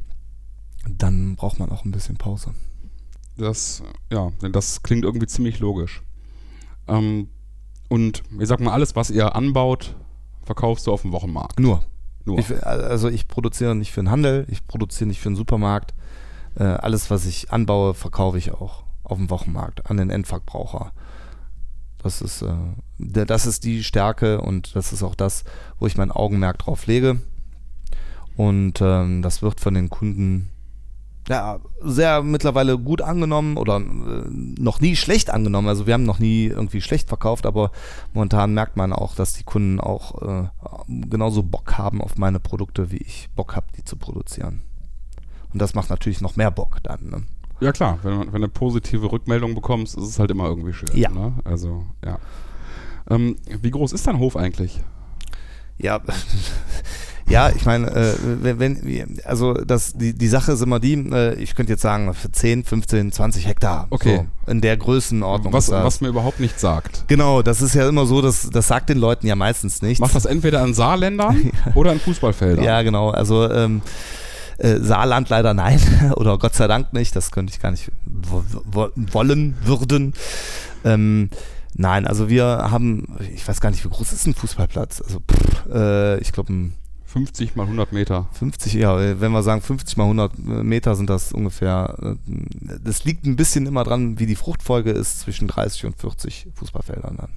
[0.88, 2.54] dann braucht man auch ein bisschen Pause.
[3.36, 6.02] Das, ja, das klingt irgendwie ziemlich logisch.
[6.86, 7.28] Ähm,
[7.88, 9.96] und ich sag mal, alles, was ihr anbaut,
[10.44, 11.58] verkaufst du auf dem Wochenmarkt.
[11.58, 11.84] Nur.
[12.24, 12.38] Nur.
[12.38, 15.94] Ich, also ich produziere nicht für den Handel, ich produziere nicht für den Supermarkt.
[16.56, 20.92] Äh, alles, was ich anbaue, verkaufe ich auch auf dem Wochenmarkt an den Endverbraucher.
[21.98, 22.54] Das ist, äh,
[22.98, 25.44] der, das ist die Stärke und das ist auch das,
[25.78, 27.20] wo ich mein Augenmerk drauf lege.
[28.36, 30.50] Und ähm, das wird von den Kunden
[31.28, 35.68] ja, sehr mittlerweile gut angenommen oder äh, noch nie schlecht angenommen.
[35.68, 37.70] Also wir haben noch nie irgendwie schlecht verkauft, aber
[38.12, 40.48] momentan merkt man auch, dass die Kunden auch äh,
[40.86, 44.62] genauso Bock haben auf meine Produkte, wie ich Bock habe, die zu produzieren.
[45.52, 47.08] Und das macht natürlich noch mehr Bock dann.
[47.08, 47.22] Ne?
[47.60, 50.90] Ja klar, wenn, wenn du eine positive Rückmeldung bekommst, ist es halt immer irgendwie schön.
[50.94, 51.10] Ja.
[51.10, 51.34] Ne?
[51.44, 52.18] Also, ja.
[53.08, 54.80] Ähm, wie groß ist dein Hof eigentlich?
[55.78, 56.00] Ja,
[57.28, 61.34] ja, ich meine, äh, wenn, wenn, also das, die, die Sache ist immer die, äh,
[61.34, 63.86] ich könnte jetzt sagen, für 10, 15, 20 Hektar.
[63.90, 64.26] Okay.
[64.46, 65.52] So, in der Größenordnung.
[65.52, 67.04] Was, was mir überhaupt nicht sagt.
[67.08, 70.00] Genau, das ist ja immer so, dass, das sagt den Leuten ja meistens nichts.
[70.00, 72.64] Macht das entweder an Saarländern oder an Fußballfeldern?
[72.64, 73.10] Ja, genau.
[73.10, 73.80] Also, ähm,
[74.58, 75.80] äh, Saarland leider nein
[76.16, 80.14] oder Gott sei Dank nicht, das könnte ich gar nicht wollen, würden.
[80.84, 81.30] Ähm,
[81.74, 85.00] nein, also wir haben, ich weiß gar nicht, wie groß ist ein Fußballplatz?
[85.00, 86.74] Also pff, äh, ich glaube ein
[87.14, 88.28] 50 mal 100 Meter.
[88.32, 91.96] 50, ja, wenn wir sagen 50 mal 100 Meter sind das ungefähr.
[92.02, 92.16] Äh,
[92.82, 97.16] das liegt ein bisschen immer dran, wie die Fruchtfolge ist zwischen 30 und 40 Fußballfeldern
[97.16, 97.30] dann.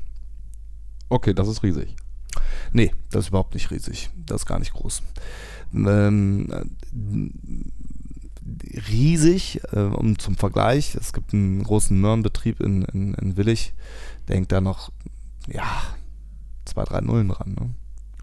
[1.10, 1.96] Okay, das ist riesig.
[2.74, 4.10] Nee, das ist überhaupt nicht riesig.
[4.26, 5.04] Das ist gar nicht groß.
[5.76, 6.48] Ähm,
[8.90, 13.76] riesig, äh, um zum Vergleich, es gibt einen großen Möhrenbetrieb in, in, in Willig,
[14.28, 14.92] der hängt da noch,
[15.46, 15.84] ja,
[16.66, 17.56] zwei, drei Nullen dran.
[17.60, 17.70] Ne?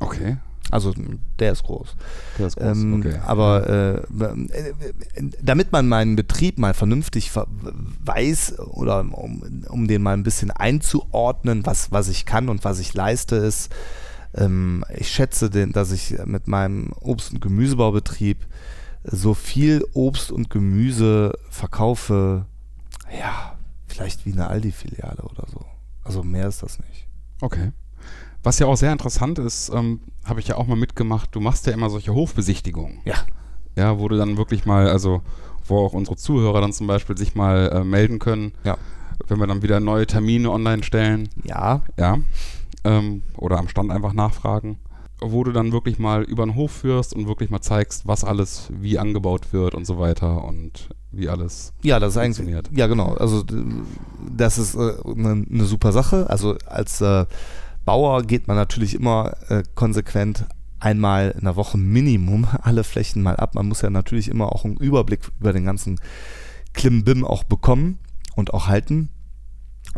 [0.01, 0.39] Okay.
[0.71, 0.93] Also
[1.39, 1.95] der ist groß.
[2.39, 3.19] Der ist groß, ähm, okay.
[3.25, 4.03] Aber äh,
[5.41, 11.65] damit man meinen Betrieb mal vernünftig weiß oder um, um den mal ein bisschen einzuordnen,
[11.67, 13.73] was, was ich kann und was ich leiste, ist,
[14.35, 18.47] ähm, ich schätze, den, dass ich mit meinem Obst- und Gemüsebaubetrieb
[19.05, 22.47] so viel Obst und Gemüse verkaufe,
[23.17, 23.55] ja,
[23.87, 25.65] vielleicht wie eine Aldi-Filiale oder so.
[26.03, 27.07] Also mehr ist das nicht.
[27.41, 27.73] Okay.
[28.45, 31.67] Was ja auch sehr interessant ist, ähm, habe ich ja auch mal mitgemacht, du machst
[31.67, 33.01] ja immer solche Hofbesichtigungen.
[33.05, 33.15] Ja.
[33.75, 35.23] Ja, wo du dann wirklich mal, also
[35.67, 38.53] wo auch unsere Zuhörer dann zum Beispiel sich mal äh, melden können.
[38.63, 38.77] Ja.
[39.29, 41.31] Wenn wir dann wieder neue Termine online stellen.
[41.43, 41.83] Ja.
[41.99, 42.19] Ja.
[42.85, 44.79] Ähm, oder am Stand einfach nachfragen.
[45.21, 48.69] Wo du dann wirklich mal über den Hof führst und wirklich mal zeigst, was alles
[48.79, 52.67] wie angebaut wird und so weiter und wie alles ja, das ist funktioniert.
[52.67, 53.15] Eigentlich, ja, genau.
[53.15, 53.43] Also
[54.37, 56.29] das ist eine äh, ne, ne super Sache.
[56.29, 57.25] Also als äh,
[57.85, 60.47] Bauer geht man natürlich immer äh, konsequent
[60.81, 63.55] einmal in der Woche Minimum alle Flächen mal ab.
[63.55, 66.01] Man muss ja natürlich immer auch einen Überblick über den ganzen
[66.73, 67.99] Klimbim auch bekommen
[68.37, 69.09] und auch halten.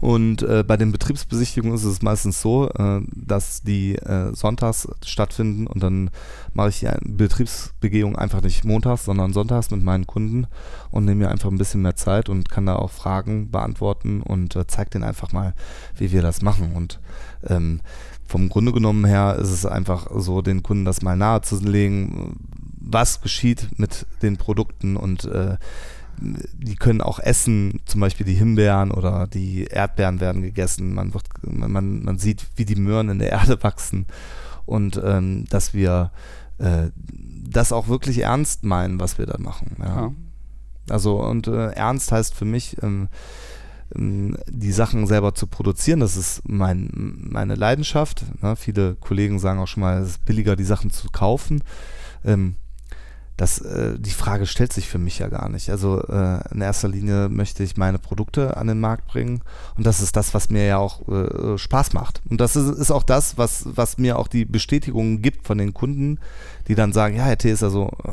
[0.00, 5.66] Und äh, bei den Betriebsbesichtigungen ist es meistens so, äh, dass die äh, sonntags stattfinden
[5.66, 6.10] und dann
[6.52, 10.46] mache ich die Betriebsbegehung einfach nicht montags, sondern sonntags mit meinen Kunden
[10.90, 14.54] und nehme mir einfach ein bisschen mehr Zeit und kann da auch Fragen beantworten und
[14.56, 15.54] äh, zeige denen einfach mal,
[15.96, 16.72] wie wir das machen.
[16.74, 17.00] Und
[17.46, 17.80] ähm,
[18.26, 22.36] vom Grunde genommen her ist es einfach so, den Kunden das mal nahezulegen,
[22.78, 25.56] was geschieht mit den Produkten und äh,
[26.18, 30.94] die können auch essen, zum Beispiel die Himbeeren oder die Erdbeeren werden gegessen.
[30.94, 34.06] Man, wird, man, man sieht, wie die Möhren in der Erde wachsen
[34.64, 36.10] und ähm, dass wir
[36.58, 36.88] äh,
[37.48, 39.76] das auch wirklich ernst meinen, was wir da machen.
[39.78, 39.86] Ja.
[39.86, 40.12] Ja.
[40.88, 43.08] Also und äh, ernst heißt für mich, ähm,
[43.94, 46.00] ähm, die Sachen selber zu produzieren.
[46.00, 48.24] Das ist mein, meine Leidenschaft.
[48.42, 48.56] Ne?
[48.56, 51.62] Viele Kollegen sagen auch schon mal, es ist billiger, die Sachen zu kaufen.
[52.24, 52.56] Ähm,
[53.36, 55.68] das, äh, die Frage stellt sich für mich ja gar nicht.
[55.68, 59.42] Also äh, in erster Linie möchte ich meine Produkte an den Markt bringen
[59.76, 62.22] und das ist das, was mir ja auch äh, Spaß macht.
[62.30, 65.74] Und das ist, ist, auch das, was, was mir auch die Bestätigung gibt von den
[65.74, 66.18] Kunden,
[66.68, 67.50] die dann sagen, ja, Herr T.
[67.50, 68.12] ist also, oh,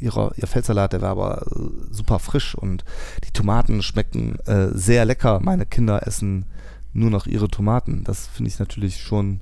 [0.00, 2.84] ihre, Ihr Feldsalat, der war aber äh, super frisch und
[3.24, 5.38] die Tomaten schmecken äh, sehr lecker.
[5.40, 6.46] Meine Kinder essen
[6.92, 8.02] nur noch ihre Tomaten.
[8.02, 9.40] Das finde ich natürlich schon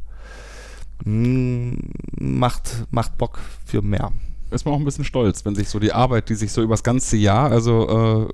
[1.04, 4.12] mh, mm, macht, macht Bock für mehr
[4.52, 6.82] ist man auch ein bisschen stolz, wenn sich so die Arbeit, die sich so übers
[6.82, 8.28] ganze Jahr, also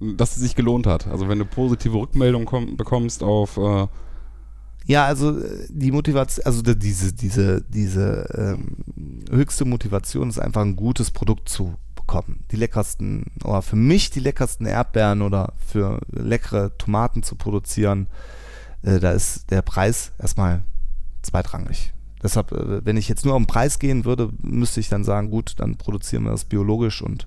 [0.00, 1.06] äh, dass es sich gelohnt hat.
[1.06, 3.86] Also wenn du positive Rückmeldungen bekommst auf äh
[4.88, 8.76] ja, also äh, die Motivation, also diese, diese, diese ähm,
[9.30, 12.44] höchste Motivation ist einfach ein gutes Produkt zu bekommen.
[12.50, 18.06] Die leckersten, oder für mich die leckersten Erdbeeren oder für leckere Tomaten zu produzieren,
[18.82, 20.62] äh, da ist der Preis erstmal
[21.20, 21.92] zweitrangig.
[22.22, 25.54] Deshalb, äh, wenn ich jetzt nur um Preis gehen würde, müsste ich dann sagen, gut,
[25.58, 27.26] dann produzieren wir das biologisch und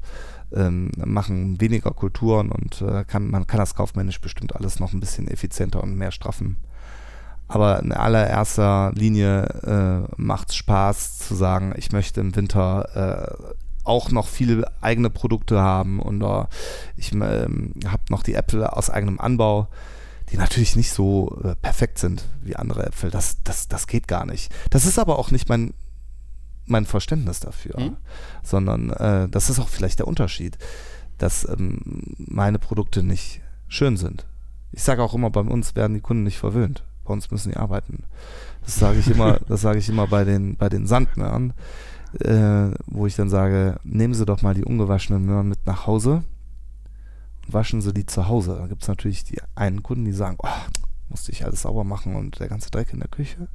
[0.53, 4.99] ähm, machen weniger Kulturen und äh, kann, man kann das kaufmännisch bestimmt alles noch ein
[4.99, 6.57] bisschen effizienter und mehr straffen.
[7.47, 9.43] Aber in allererster Linie
[10.07, 13.51] äh, macht es Spaß zu sagen, ich möchte im Winter äh,
[13.83, 16.45] auch noch viele eigene Produkte haben und uh,
[16.97, 19.67] ich ähm, habe noch die Äpfel aus eigenem Anbau
[20.31, 23.11] die natürlich nicht so äh, perfekt sind wie andere Äpfel.
[23.11, 24.51] Das, das, das geht gar nicht.
[24.69, 25.73] Das ist aber auch nicht mein,
[26.65, 27.97] mein Verständnis dafür, mhm.
[28.41, 30.57] sondern äh, das ist auch vielleicht der Unterschied,
[31.17, 34.25] dass ähm, meine Produkte nicht schön sind.
[34.71, 36.83] Ich sage auch immer, bei uns werden die Kunden nicht verwöhnt.
[37.03, 38.03] Bei uns müssen die arbeiten.
[38.63, 41.53] Das sage ich immer, das sage ich immer bei den, bei den Sandmöhren,
[42.19, 46.23] äh, wo ich dann sage, nehmen Sie doch mal die ungewaschenen Möhren mit nach Hause
[47.47, 48.55] waschen sie die zu Hause.
[48.59, 50.47] Da gibt es natürlich die einen Kunden, die sagen, oh,
[51.09, 53.47] musste ich alles sauber machen und der ganze Dreck in der Küche.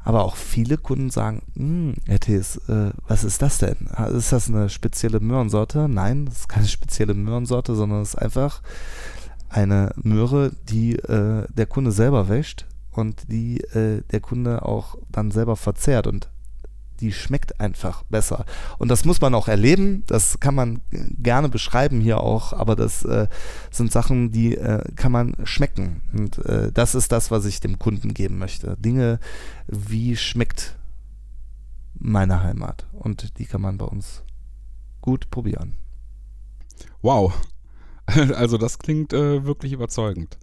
[0.00, 3.88] Aber auch viele Kunden sagen, hm, Herr Thees, äh, was ist das denn?
[4.12, 5.88] Ist das eine spezielle Möhrensorte?
[5.88, 8.62] Nein, das ist keine spezielle Möhrensorte, sondern es ist einfach
[9.48, 15.30] eine Möhre, die äh, der Kunde selber wäscht und die äh, der Kunde auch dann
[15.30, 16.06] selber verzehrt.
[16.06, 16.28] Und
[17.00, 18.44] die schmeckt einfach besser.
[18.78, 23.04] Und das muss man auch erleben, das kann man gerne beschreiben hier auch, aber das
[23.04, 23.28] äh,
[23.70, 26.02] sind Sachen, die äh, kann man schmecken.
[26.12, 28.76] Und äh, das ist das, was ich dem Kunden geben möchte.
[28.78, 29.18] Dinge,
[29.66, 30.76] wie schmeckt
[31.94, 32.86] meine Heimat?
[32.92, 34.22] Und die kann man bei uns
[35.00, 35.76] gut probieren.
[37.02, 37.32] Wow.
[38.36, 40.36] Also das klingt äh, wirklich überzeugend.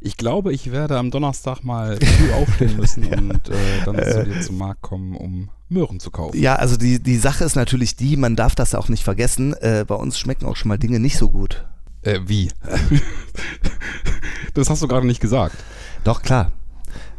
[0.00, 3.16] Ich glaube, ich werde am Donnerstag mal früh aufstehen müssen ja.
[3.16, 6.38] und äh, dann zu dir zum Markt kommen, um Möhren zu kaufen.
[6.38, 9.84] Ja, also die, die Sache ist natürlich die, man darf das auch nicht vergessen, äh,
[9.86, 11.64] bei uns schmecken auch schon mal Dinge nicht so gut.
[12.02, 12.50] Äh, wie?
[14.54, 15.56] das hast du gerade nicht gesagt.
[16.04, 16.52] Doch, klar.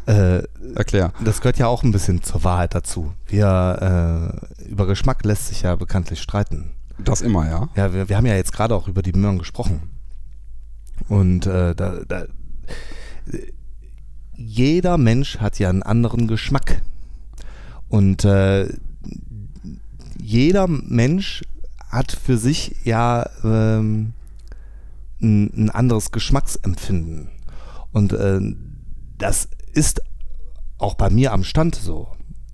[0.05, 0.43] Äh,
[0.75, 1.11] Erklär.
[1.23, 3.13] Das gehört ja auch ein bisschen zur Wahrheit dazu.
[3.25, 6.71] Wir, äh, über Geschmack lässt sich ja bekanntlich streiten.
[6.99, 7.69] Das immer, ja?
[7.75, 9.89] Ja, wir, wir haben ja jetzt gerade auch über die Möhren gesprochen.
[11.09, 12.25] Und äh, da, da,
[14.35, 16.81] jeder Mensch hat ja einen anderen Geschmack.
[17.95, 18.67] Und äh,
[20.21, 21.45] jeder Mensch
[21.87, 24.11] hat für sich ja ähm,
[25.21, 27.29] ein, ein, anderes Geschmacksempfinden.
[27.93, 28.41] Und äh,
[29.17, 30.01] das ist
[30.77, 32.09] auch bei mir am Stand so.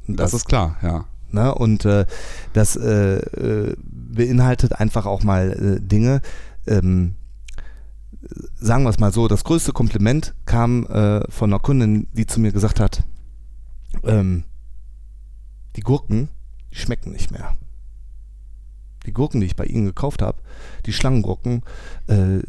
[0.08, 1.06] Das, das ist klar, ja.
[1.32, 1.56] Ne?
[1.56, 2.06] Und äh,
[2.54, 6.22] das äh, äh beinhaltet einfach auch mal äh, Dinge.
[6.68, 7.16] Ähm,
[8.60, 12.40] sagen wir es mal so, das größte Kompliment kam äh, von einer Kundin, die zu
[12.40, 13.06] mir gesagt hat,
[14.04, 14.44] ähm,
[15.76, 16.30] die Gurken,
[16.72, 17.56] die schmecken nicht mehr.
[19.06, 20.42] Die Gurken, die ich bei Ihnen gekauft habe,
[20.86, 21.64] die Schlangengurken,
[22.08, 22.40] äh,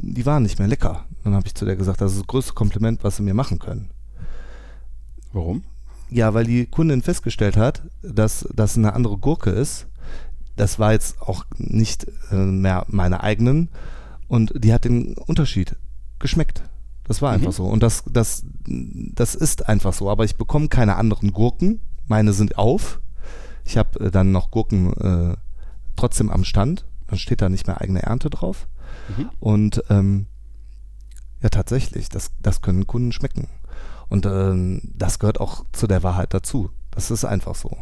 [0.00, 1.04] die waren nicht mehr lecker.
[1.24, 3.58] Dann habe ich zu der gesagt, das ist das größte Kompliment, was Sie mir machen
[3.58, 3.90] können.
[5.32, 5.64] Warum?
[6.10, 9.86] Ja, weil die Kundin festgestellt hat, dass das eine andere Gurke ist.
[10.56, 13.68] Das war jetzt auch nicht äh, mehr meine eigenen.
[14.26, 15.76] Und die hat den Unterschied
[16.18, 16.62] geschmeckt.
[17.04, 17.52] Das war einfach mhm.
[17.52, 17.64] so.
[17.66, 20.10] Und das, das, das ist einfach so.
[20.10, 23.00] Aber ich bekomme keine anderen Gurken meine sind auf.
[23.64, 25.36] Ich habe äh, dann noch Gurken äh,
[25.96, 26.86] trotzdem am Stand.
[27.06, 28.68] Dann steht da nicht mehr eigene Ernte drauf.
[29.16, 29.30] Mhm.
[29.40, 30.26] Und ähm,
[31.42, 33.48] ja, tatsächlich, das, das können Kunden schmecken.
[34.08, 36.70] Und ähm, das gehört auch zu der Wahrheit dazu.
[36.90, 37.76] Das ist einfach so.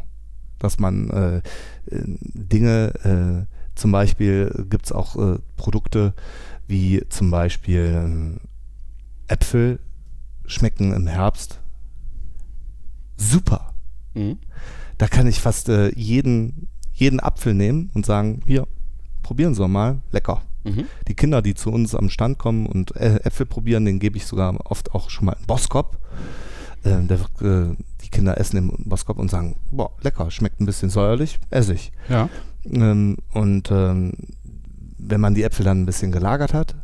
[0.58, 1.42] Dass man äh,
[1.86, 6.14] Dinge, äh, zum Beispiel gibt es auch äh, Produkte
[6.66, 8.38] wie zum Beispiel
[9.28, 9.78] äh, Äpfel
[10.46, 11.60] schmecken im Herbst
[13.16, 13.72] super.
[14.16, 14.38] Mhm.
[14.98, 18.66] Da kann ich fast äh, jeden, jeden Apfel nehmen und sagen, hier,
[19.22, 20.42] probieren Sie mal, lecker.
[20.64, 20.86] Mhm.
[21.06, 24.54] Die Kinder, die zu uns am Stand kommen und Äpfel probieren, denen gebe ich sogar
[24.70, 25.98] oft auch schon mal einen Boskop.
[26.82, 30.90] Äh, der, äh, die Kinder essen den Boskop und sagen, boah, lecker, schmeckt ein bisschen
[30.90, 31.92] säuerlich, esse ich.
[32.08, 32.28] Ja.
[32.64, 34.12] Ähm, und ähm,
[34.98, 36.74] wenn man die Äpfel dann ein bisschen gelagert hat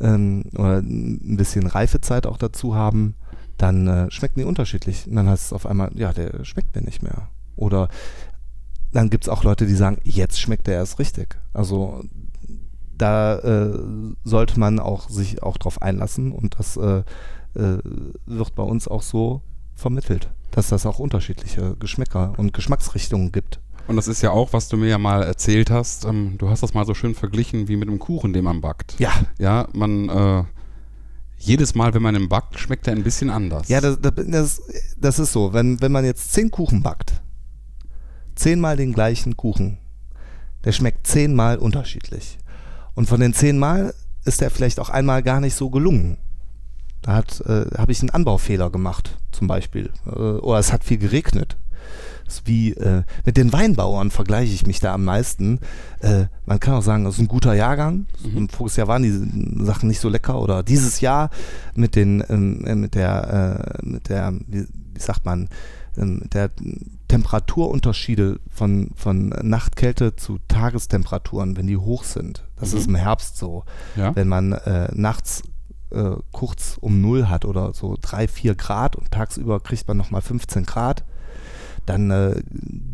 [0.00, 3.14] ähm, oder ein bisschen Reifezeit auch dazu haben,
[3.56, 5.06] dann äh, schmecken die unterschiedlich.
[5.06, 7.28] Und dann heißt es auf einmal, ja, der schmeckt mir nicht mehr.
[7.56, 7.88] Oder
[8.92, 11.36] dann gibt es auch Leute, die sagen, jetzt schmeckt der erst richtig.
[11.52, 12.02] Also
[12.96, 13.78] da äh,
[14.24, 17.02] sollte man auch sich auch drauf einlassen und das äh,
[17.54, 17.78] äh,
[18.26, 19.42] wird bei uns auch so
[19.74, 23.60] vermittelt, dass das auch unterschiedliche Geschmäcker und Geschmacksrichtungen gibt.
[23.88, 26.04] Und das ist ja auch, was du mir ja mal erzählt hast.
[26.06, 28.98] Ähm, du hast das mal so schön verglichen wie mit einem Kuchen, den man backt.
[28.98, 30.44] Ja, Ja, man äh,
[31.38, 33.68] jedes Mal, wenn man ihn backt, schmeckt er ein bisschen anders.
[33.68, 34.62] Ja, das, das,
[34.98, 35.52] das, ist so.
[35.52, 37.20] Wenn, wenn man jetzt zehn Kuchen backt,
[38.34, 39.78] zehnmal den gleichen Kuchen,
[40.64, 42.38] der schmeckt zehnmal unterschiedlich.
[42.94, 43.94] Und von den zehnmal
[44.24, 46.18] ist der vielleicht auch einmal gar nicht so gelungen.
[47.02, 49.90] Da äh, habe ich einen Anbaufehler gemacht, zum Beispiel.
[50.06, 51.56] Äh, oder es hat viel geregnet.
[52.44, 55.60] Wie äh, mit den Weinbauern vergleiche ich mich da am meisten.
[56.00, 58.06] Äh, man kann auch sagen, das ist ein guter Jahrgang.
[58.24, 58.36] Mhm.
[58.36, 60.40] Im voriges Jahr waren die Sachen nicht so lecker.
[60.40, 61.30] Oder dieses Jahr
[61.74, 65.48] mit den ähm, äh, mit der äh, mit der wie, wie sagt man
[65.96, 66.50] ähm, der
[67.08, 72.44] Temperaturunterschiede von, von Nachtkälte zu Tagestemperaturen, wenn die hoch sind.
[72.56, 72.78] Das Mhm.
[72.78, 73.64] ist im Herbst so.
[73.96, 74.14] Ja?
[74.14, 75.42] Wenn man äh, nachts
[75.90, 80.22] äh, kurz um Null hat oder so drei, vier Grad und tagsüber kriegt man nochmal
[80.22, 81.04] 15 Grad,
[81.86, 82.42] dann äh,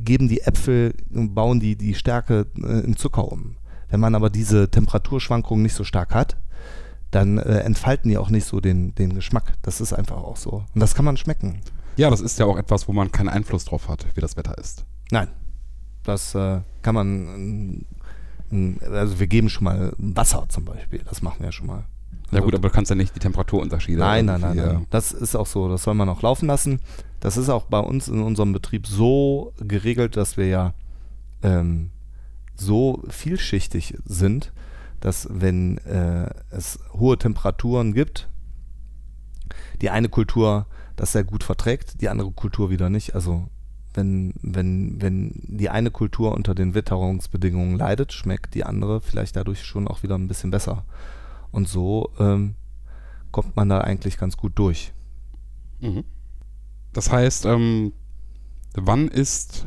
[0.05, 3.57] geben die Äpfel, bauen die die Stärke äh, in Zucker um.
[3.89, 6.37] Wenn man aber diese Temperaturschwankungen nicht so stark hat,
[7.11, 9.55] dann äh, entfalten die auch nicht so den, den Geschmack.
[9.63, 10.65] Das ist einfach auch so.
[10.75, 11.61] Und das kann man schmecken.
[11.97, 14.57] ja, das ist ja auch etwas, wo man keinen Einfluss drauf hat, wie das Wetter
[14.59, 14.85] ist.
[15.11, 15.29] Nein.
[16.05, 17.87] Das äh, kann man,
[18.51, 21.85] ähm, also wir geben schon mal Wasser zum Beispiel, das machen wir schon mal.
[22.33, 23.99] Ja gut, aber du kannst ja nicht die Temperaturunterschiede.
[23.99, 24.87] Nein, nein, nein, nein.
[24.89, 26.81] Das ist auch so, das soll man auch laufen lassen.
[27.23, 30.75] Das ist auch bei uns in unserem Betrieb so geregelt, dass wir ja
[31.45, 31.91] ähm,
[32.57, 34.53] so vielschichtig sind,
[34.99, 38.29] dass wenn äh, es hohe Temperaturen gibt,
[39.81, 43.15] die eine Kultur das sehr gut verträgt, die andere Kultur wieder nicht.
[43.15, 43.47] Also
[43.95, 49.63] wenn, wenn, wenn die eine Kultur unter den Witterungsbedingungen leidet, schmeckt die andere vielleicht dadurch
[49.63, 50.85] schon auch wieder ein bisschen besser.
[51.53, 52.57] Und so ähm,
[53.31, 54.93] kommt man da eigentlich ganz gut durch.
[55.79, 56.03] Mhm.
[56.93, 57.93] Das heißt, ähm,
[58.75, 59.67] wann ist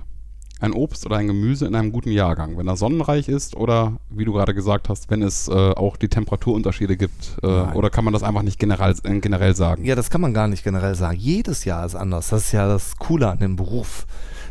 [0.62, 2.58] ein Obst oder ein Gemüse in einem guten Jahrgang?
[2.58, 6.08] Wenn er sonnenreich ist oder, wie du gerade gesagt hast, wenn es äh, auch die
[6.08, 7.38] Temperaturunterschiede gibt?
[7.44, 9.84] Äh, oder kann man das einfach nicht generell, äh, generell sagen?
[9.86, 11.18] Ja, das kann man gar nicht generell sagen.
[11.20, 12.30] Jedes Jahr ist anders.
[12.30, 14.06] Das ist ja das Coole an dem Beruf.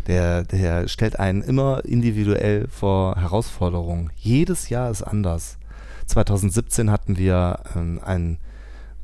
[0.07, 4.11] Der, der stellt einen immer individuell vor Herausforderungen.
[4.17, 5.59] Jedes Jahr ist anders.
[6.07, 8.39] 2017 hatten wir ähm, einen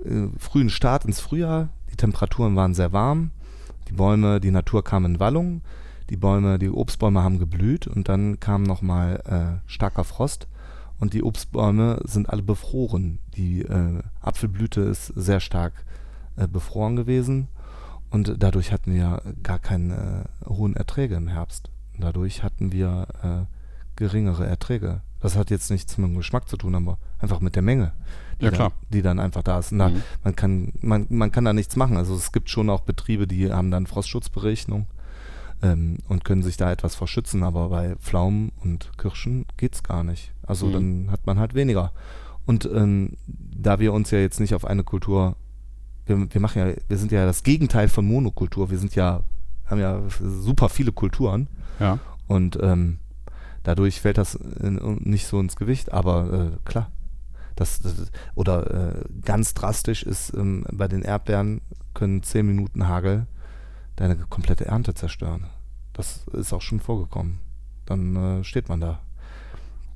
[0.04, 1.70] äh, frühen Start ins Frühjahr.
[1.90, 3.30] Die Temperaturen waren sehr warm.
[3.90, 5.62] Die Bäume, die Natur kam in Wallung.
[6.10, 9.20] Die Bäume, die Obstbäume haben geblüht und dann kam nochmal
[9.64, 10.46] äh, starker Frost
[11.00, 13.18] und die Obstbäume sind alle befroren.
[13.36, 15.72] Die äh, Apfelblüte ist sehr stark
[16.36, 17.48] äh, befroren gewesen
[18.10, 21.70] und dadurch hatten wir gar keine äh, hohen Erträge im Herbst.
[21.98, 23.59] Dadurch hatten wir äh,
[24.00, 25.02] geringere Erträge.
[25.20, 27.92] Das hat jetzt nichts mit dem Geschmack zu tun, aber einfach mit der Menge,
[28.40, 28.50] die, Ja.
[28.50, 29.70] Dann, die dann einfach da ist.
[29.72, 30.02] Da, Mhm.
[30.24, 31.96] man, kann, man, man kann da nichts machen.
[31.96, 34.86] Also es gibt schon auch Betriebe, die haben dann Frostschutzberechnung
[35.62, 40.32] ähm, und können sich da etwas verschützen, aber bei Pflaumen und Kirschen geht's gar nicht.
[40.42, 40.72] Also Mhm.
[40.72, 41.92] dann hat man halt weniger.
[42.46, 45.36] Und ähm, da wir uns ja jetzt nicht auf eine Kultur,
[46.06, 48.70] wir, wir machen ja, wir sind ja das Gegenteil von Monokultur.
[48.70, 49.20] Wir sind ja,
[49.66, 51.46] haben ja super viele Kulturen
[51.78, 51.98] Ja.
[52.26, 52.98] und ähm,
[53.62, 56.90] dadurch fällt das in, nicht so ins Gewicht, aber äh, klar.
[57.56, 61.60] Das, das, oder äh, ganz drastisch ist ähm, bei den Erdbeeren
[61.92, 63.26] können 10 Minuten Hagel
[63.96, 65.46] deine komplette Ernte zerstören.
[65.92, 67.40] Das ist auch schon vorgekommen.
[67.84, 69.00] Dann äh, steht man da.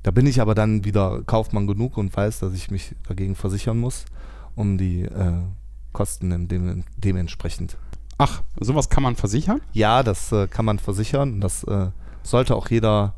[0.03, 3.79] Da bin ich aber dann wieder Kaufmann genug und weiß, dass ich mich dagegen versichern
[3.79, 4.05] muss,
[4.55, 5.41] um die äh,
[5.93, 7.77] Kosten dem, dementsprechend.
[8.19, 9.61] Ach, sowas kann man versichern?
[9.73, 11.41] Ja, das äh, kann man versichern.
[11.41, 11.89] Das äh,
[12.21, 13.15] sollte auch jeder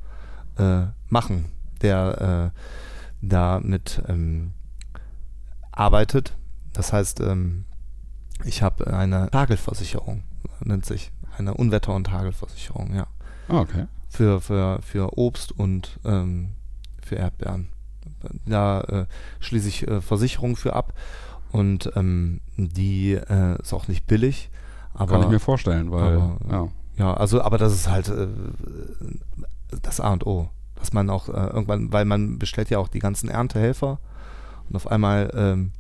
[0.58, 1.46] äh, machen,
[1.82, 2.60] der äh,
[3.22, 4.52] damit ähm,
[5.72, 6.36] arbeitet.
[6.74, 7.66] Das heißt, ähm,
[8.44, 10.24] ich habe eine Hagelversicherung,
[10.64, 11.12] nennt sich.
[11.38, 13.08] Eine Unwetter- und Hagelversicherung, ja.
[13.48, 13.86] Ah, okay.
[14.10, 16.50] Für, für, für Obst und ähm,
[17.04, 17.70] für Erdbeeren.
[18.46, 19.06] Da äh,
[19.40, 20.94] schließe ich äh, Versicherungen für ab.
[21.52, 24.50] Und ähm, die äh, ist auch nicht billig.
[24.94, 26.68] Aber Kann ich mir vorstellen, weil, aber- ja.
[26.98, 28.28] ja, also, aber das ist halt äh,
[29.82, 30.50] das A und O.
[30.76, 34.00] Dass man auch äh, irgendwann, weil man bestellt ja auch die ganzen Erntehelfer
[34.70, 35.72] und auf einmal ähm,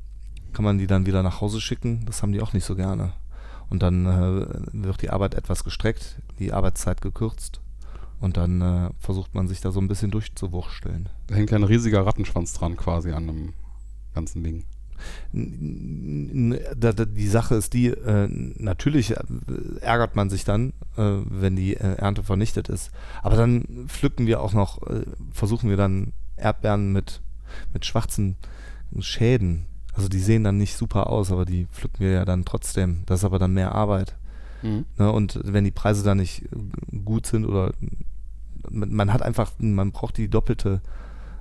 [0.54, 2.06] kann man die dann wieder nach Hause schicken.
[2.06, 3.14] Das haben die auch nicht so gerne.
[3.70, 7.60] Und dann äh, wird die Arbeit etwas gestreckt, die Arbeitszeit gekürzt.
[8.20, 11.10] Und dann äh, versucht man sich da so ein bisschen durchzuwursteln.
[11.28, 13.54] Da hängt ein riesiger Rattenschwanz dran quasi an dem
[14.16, 14.64] ganzen Ding.
[15.32, 19.24] Die Sache ist die, äh, natürlich äh,
[19.82, 22.92] ärgert man sich dann, äh, wenn die Ernte vernichtet ist.
[23.22, 24.80] Aber dann pflücken wir auch noch,
[25.32, 27.22] versuchen wir dann Erdbeeren mit,
[27.74, 28.38] mit schwarzen
[29.00, 29.66] Schäden.
[29.94, 33.04] Also die sehen dann nicht super aus, aber die pflücken wir ja dann trotzdem.
[33.06, 34.16] Das ist aber dann mehr Arbeit.
[34.62, 34.86] Mhm.
[34.98, 36.46] Ne, und wenn die Preise dann nicht
[37.06, 37.74] gut sind oder
[38.70, 40.82] man hat einfach, man braucht die doppelte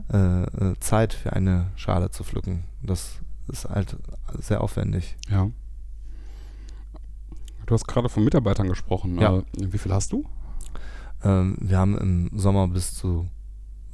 [0.09, 2.65] äh, Zeit für eine Schale zu pflücken.
[2.83, 3.19] Das
[3.49, 3.97] ist halt
[4.39, 5.17] sehr aufwendig.
[5.29, 5.51] Ja.
[7.67, 9.19] Du hast gerade von Mitarbeitern gesprochen.
[9.19, 9.39] Ja.
[9.39, 10.25] Äh, wie viel hast du?
[11.23, 13.29] Ähm, wir haben im Sommer bis zu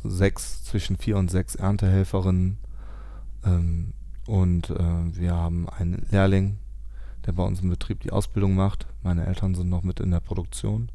[0.04, 2.58] sechs, zwischen vier und sechs Erntehelferinnen.
[3.44, 3.94] Ähm,
[4.26, 6.58] und äh, wir haben einen Lehrling,
[7.26, 8.86] der bei uns im Betrieb die Ausbildung macht.
[9.02, 10.90] Meine Eltern sind noch mit in der Produktion.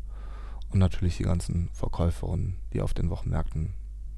[0.70, 3.74] Und natürlich die ganzen Verkäuferinnen, die auf den Wochenmärkten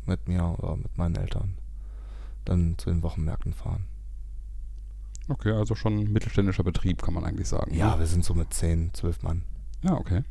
[0.06, 1.54] mit mir oder mit meinen Eltern
[2.46, 3.86] dann zu den Wochenmärkten fahren.
[5.30, 7.74] Okay, also schon ein mittelständischer Betrieb, kann man eigentlich sagen.
[7.76, 8.00] Ja, ne?
[8.00, 9.44] wir sind so mit 10, 12 Mann.
[9.84, 10.24] Ja, okay.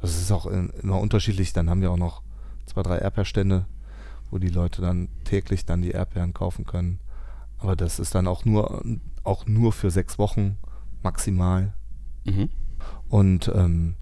[0.00, 1.52] Das ist auch in, immer unterschiedlich.
[1.52, 2.22] Dann haben wir auch noch
[2.66, 3.66] zwei, drei Erdbeerstände,
[4.30, 7.00] wo die Leute dann täglich dann die Erdbeeren kaufen können.
[7.58, 8.84] Aber das ist dann auch nur,
[9.24, 10.58] auch nur für sechs Wochen
[11.02, 11.74] maximal.
[12.24, 12.48] Mhm.
[13.08, 13.94] Und ähm,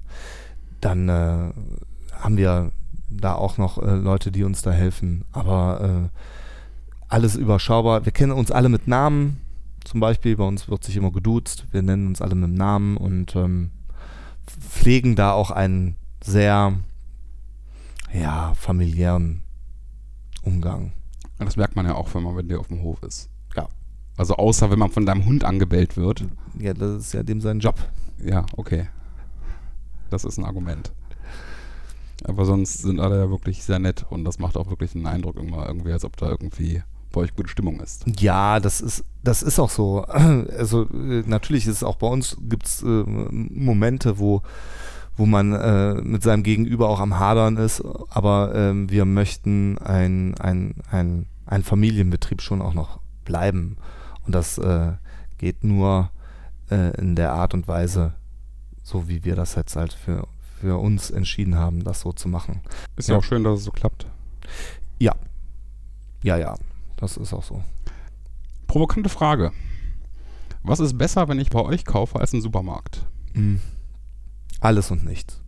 [0.81, 1.53] dann äh,
[2.13, 2.73] haben wir
[3.09, 5.25] da auch noch äh, Leute, die uns da helfen.
[5.33, 6.19] Aber äh,
[7.09, 8.05] alles überschaubar.
[8.05, 9.41] Wir kennen uns alle mit Namen.
[9.85, 11.67] Zum Beispiel, bei uns wird sich immer geduzt.
[11.71, 13.71] Wir nennen uns alle mit Namen und ähm,
[14.47, 16.75] pflegen da auch einen sehr
[18.13, 19.43] ja, familiären
[20.43, 20.93] Umgang.
[21.39, 23.29] Das merkt man ja auch, wenn man mit dir auf dem Hof ist.
[23.57, 23.69] Ja.
[24.17, 26.25] Also außer wenn man von deinem Hund angebellt wird.
[26.59, 27.77] Ja, das ist ja dem sein Job.
[28.19, 28.89] Ja, okay.
[30.11, 30.93] Das ist ein Argument.
[32.23, 35.37] Aber sonst sind alle ja wirklich sehr nett und das macht auch wirklich einen Eindruck
[35.37, 36.83] immer irgendwie, als ob da irgendwie
[37.15, 38.05] bei euch gute Stimmung ist.
[38.21, 40.05] Ja, das ist, das ist auch so.
[40.59, 44.43] Also äh, natürlich ist es auch bei uns gibt es äh, Momente, wo,
[45.17, 50.35] wo man äh, mit seinem Gegenüber auch am Hadern ist, aber ähm, wir möchten ein,
[50.39, 53.77] ein, ein, ein Familienbetrieb schon auch noch bleiben.
[54.27, 54.93] Und das äh,
[55.39, 56.11] geht nur
[56.71, 58.15] äh, in der Art und Weise,
[58.83, 60.27] so wie wir das jetzt halt für,
[60.61, 62.61] für uns entschieden haben, das so zu machen.
[62.97, 63.19] Ist ja, Ja.
[63.21, 64.07] auch schön, dass es so klappt.
[64.99, 65.15] Ja.
[66.23, 66.55] Ja, ja.
[67.05, 67.63] Das ist auch so.
[68.67, 69.53] Provokante Frage.
[70.63, 73.07] Was ist besser, wenn ich bei euch kaufe, als im Supermarkt?
[73.35, 73.61] Mhm.
[74.61, 75.43] Alles und nichts.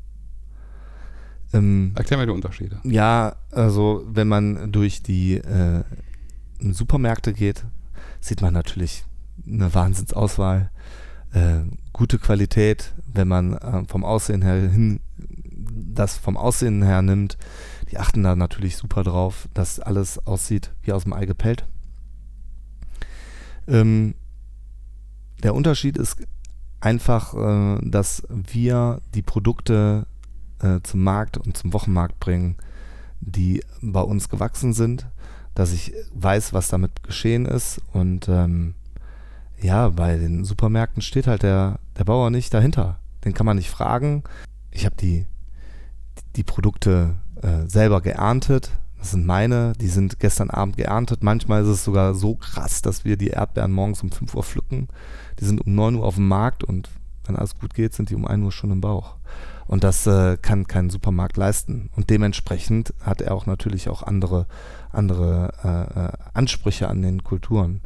[1.54, 2.78] Ähm, Erklär mir die Unterschiede.
[2.84, 5.82] ja, also wenn man durch die äh,
[6.61, 7.64] Supermärkte geht,
[8.20, 9.07] sieht man natürlich
[9.46, 10.70] eine Wahnsinnsauswahl,
[11.32, 11.61] äh,
[11.94, 15.00] gute Qualität, wenn man äh, vom Aussehen her hin
[15.48, 17.38] das vom Aussehen her nimmt.
[17.91, 21.66] Die achten da natürlich super drauf, dass alles aussieht wie aus dem Ei gepellt.
[23.68, 24.14] Ähm,
[25.43, 26.26] der Unterschied ist
[26.80, 30.07] einfach, äh, dass wir die Produkte
[30.61, 32.57] äh, zum Markt und zum Wochenmarkt bringen,
[33.20, 35.07] die bei uns gewachsen sind,
[35.55, 38.74] dass ich weiß, was damit geschehen ist und ähm,
[39.61, 42.99] ja, bei den Supermärkten steht halt der, der Bauer nicht dahinter.
[43.24, 44.22] Den kann man nicht fragen.
[44.70, 45.26] Ich habe die,
[46.37, 48.70] die Produkte äh, selber geerntet.
[48.99, 51.22] Das sind meine, die sind gestern Abend geerntet.
[51.22, 54.89] Manchmal ist es sogar so krass, dass wir die Erdbeeren morgens um 5 Uhr pflücken.
[55.39, 56.89] Die sind um 9 Uhr auf dem Markt und
[57.26, 59.16] wenn alles gut geht, sind die um 1 Uhr schon im Bauch.
[59.66, 61.91] Und das äh, kann kein Supermarkt leisten.
[61.97, 64.47] Und dementsprechend hat er auch natürlich auch andere,
[64.93, 67.80] andere äh, äh, Ansprüche an den Kulturen.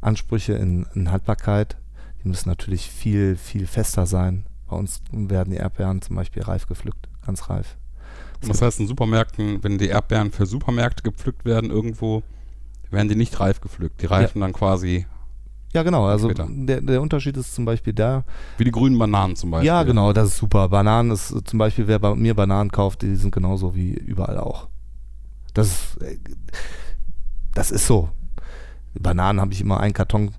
[0.00, 1.76] Ansprüche in, in Haltbarkeit,
[2.22, 4.46] die müssen natürlich viel, viel fester sein.
[4.68, 7.76] Bei uns werden die Erdbeeren zum Beispiel reif gepflückt, ganz reif.
[8.48, 12.22] Das heißt, in Supermärkten, wenn die Erdbeeren für Supermärkte gepflückt werden irgendwo,
[12.90, 14.02] werden die nicht reif gepflückt.
[14.02, 15.06] Die reifen dann quasi
[15.72, 16.06] Ja, genau.
[16.06, 18.24] Also der, der Unterschied ist zum Beispiel da.
[18.58, 19.66] wie die grünen Bananen zum Beispiel.
[19.66, 20.68] Ja, genau, das ist super.
[20.68, 24.68] Bananen ist zum Beispiel, wer bei mir Bananen kauft, die sind genauso wie überall auch.
[25.52, 26.18] Das ist, äh,
[27.54, 28.10] das ist so.
[28.94, 30.32] Bananen habe ich immer einen Karton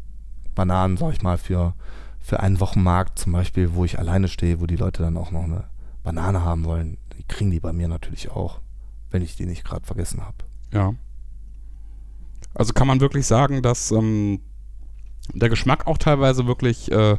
[0.56, 1.74] Bananen, sag ich mal, für,
[2.20, 5.44] für einen Wochenmarkt zum Beispiel, wo ich alleine stehe, wo die Leute dann auch noch
[5.44, 5.66] eine
[6.04, 6.98] Banane haben wollen.
[7.26, 8.60] Die kriegen die bei mir natürlich auch,
[9.12, 10.38] wenn ich die nicht gerade vergessen habe.
[10.74, 10.94] Ja.
[12.54, 14.40] Also kann man wirklich sagen, dass ähm,
[15.34, 17.18] der Geschmack auch teilweise wirklich äh,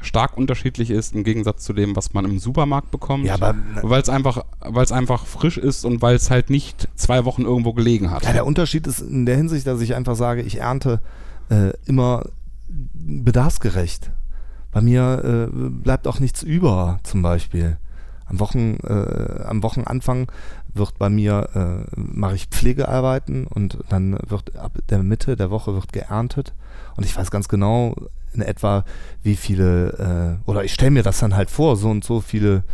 [0.00, 3.24] stark unterschiedlich ist im Gegensatz zu dem, was man im Supermarkt bekommt.
[3.24, 6.88] Ja, aber weil es einfach, weil es einfach frisch ist und weil es halt nicht
[6.96, 8.24] zwei Wochen irgendwo gelegen hat.
[8.24, 11.00] Ja, der Unterschied ist in der Hinsicht, dass ich einfach sage, ich ernte
[11.48, 12.24] äh, immer
[12.68, 14.10] bedarfsgerecht.
[14.70, 17.78] Bei mir äh, bleibt auch nichts über, zum Beispiel.
[18.28, 20.30] Am, Wochen, äh, am Wochenanfang
[20.74, 25.74] wird bei mir, äh, mache ich Pflegearbeiten und dann wird ab der Mitte der Woche
[25.74, 26.54] wird geerntet.
[26.96, 27.94] Und ich weiß ganz genau
[28.32, 28.84] in etwa,
[29.22, 32.64] wie viele, äh, oder ich stelle mir das dann halt vor, so und so viele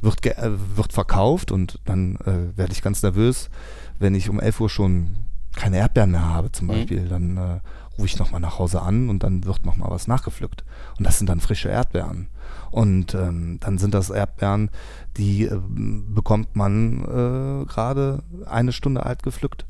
[0.00, 3.50] wird, äh, wird verkauft und dann äh, werde ich ganz nervös,
[3.98, 5.16] wenn ich um 11 Uhr schon
[5.54, 6.72] keine Erdbeeren mehr habe zum mhm.
[6.72, 7.08] Beispiel, mhm.
[7.08, 7.60] dann äh,
[7.98, 10.64] rufe ich nochmal nach Hause an und dann wird nochmal was nachgepflückt.
[10.98, 12.28] Und das sind dann frische Erdbeeren.
[12.70, 14.70] Und ähm, dann sind das Erdbeeren,
[15.16, 19.66] die äh, bekommt man äh, gerade eine Stunde alt gepflückt.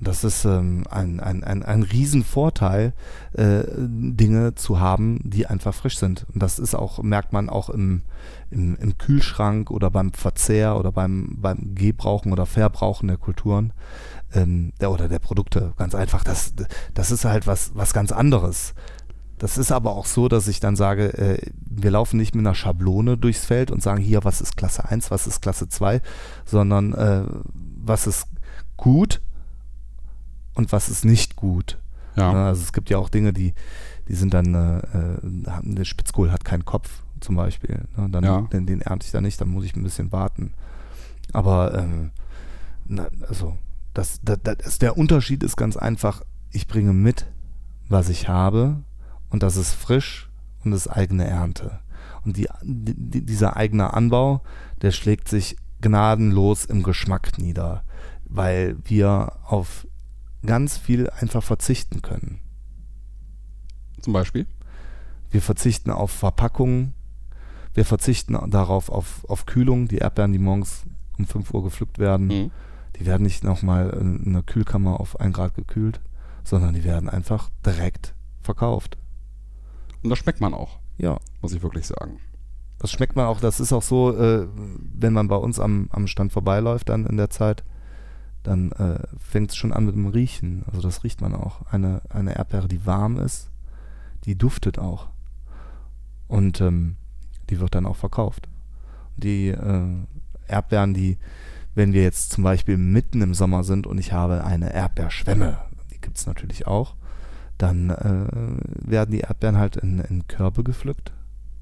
[0.00, 2.94] Und das ist ähm, ein, ein, ein, ein Riesenvorteil,
[3.34, 6.26] äh, Dinge zu haben, die einfach frisch sind.
[6.32, 8.00] Und das ist auch, merkt man auch im,
[8.50, 13.74] im, im Kühlschrank oder beim Verzehr oder beim, beim Gebrauchen oder Verbrauchen der Kulturen
[14.32, 15.74] ähm, der, oder der Produkte.
[15.76, 16.24] Ganz einfach.
[16.24, 16.54] Das,
[16.94, 18.72] das ist halt was, was ganz anderes.
[19.40, 22.54] Das ist aber auch so, dass ich dann sage, äh, wir laufen nicht mit einer
[22.54, 26.02] Schablone durchs Feld und sagen, hier, was ist Klasse 1, was ist Klasse 2,
[26.44, 27.22] sondern äh,
[27.82, 28.26] was ist
[28.76, 29.22] gut
[30.52, 31.78] und was ist nicht gut.
[32.16, 32.34] Ja.
[32.34, 33.54] Ne, also es gibt ja auch Dinge, die,
[34.08, 37.86] die sind dann, äh, äh der Spitzkohl hat keinen Kopf zum Beispiel.
[37.96, 38.10] Ne?
[38.10, 38.42] Dann, ja.
[38.42, 40.52] den, den ernte ich da nicht, dann muss ich ein bisschen warten.
[41.32, 42.10] Aber ähm,
[42.84, 43.56] na, also
[43.94, 47.24] das, das, das, der Unterschied ist ganz einfach, ich bringe mit,
[47.88, 48.84] was ich habe
[49.30, 50.28] und das ist frisch
[50.64, 51.80] und das ist eigene Ernte.
[52.24, 54.42] Und die, die, dieser eigene Anbau,
[54.82, 57.84] der schlägt sich gnadenlos im Geschmack nieder,
[58.24, 59.86] weil wir auf
[60.44, 62.40] ganz viel einfach verzichten können.
[64.00, 64.46] Zum Beispiel?
[65.30, 66.94] Wir verzichten auf Verpackungen,
[67.74, 70.84] wir verzichten darauf auf, auf Kühlung, die Erdbeeren, die morgens
[71.18, 72.50] um 5 Uhr gepflückt werden, mhm.
[72.96, 76.00] die werden nicht nochmal in einer Kühlkammer auf 1 Grad gekühlt,
[76.42, 78.98] sondern die werden einfach direkt verkauft.
[80.02, 80.78] Und das schmeckt man auch.
[80.98, 81.18] Ja.
[81.40, 82.18] Muss ich wirklich sagen.
[82.78, 86.06] Das schmeckt man auch, das ist auch so, äh, wenn man bei uns am, am
[86.06, 87.62] Stand vorbeiläuft dann in der Zeit,
[88.42, 90.64] dann äh, fängt es schon an mit dem Riechen.
[90.66, 91.66] Also das riecht man auch.
[91.70, 93.50] Eine, eine Erdbeere, die warm ist,
[94.24, 95.08] die duftet auch.
[96.26, 96.96] Und ähm,
[97.50, 98.48] die wird dann auch verkauft.
[99.16, 99.96] Die äh,
[100.46, 101.18] Erdbeeren, die,
[101.74, 105.58] wenn wir jetzt zum Beispiel mitten im Sommer sind und ich habe eine Erdbeerschwemme,
[105.92, 106.94] die gibt es natürlich auch,
[107.62, 111.12] dann äh, werden die Erdbeeren halt in, in Körbe gepflückt.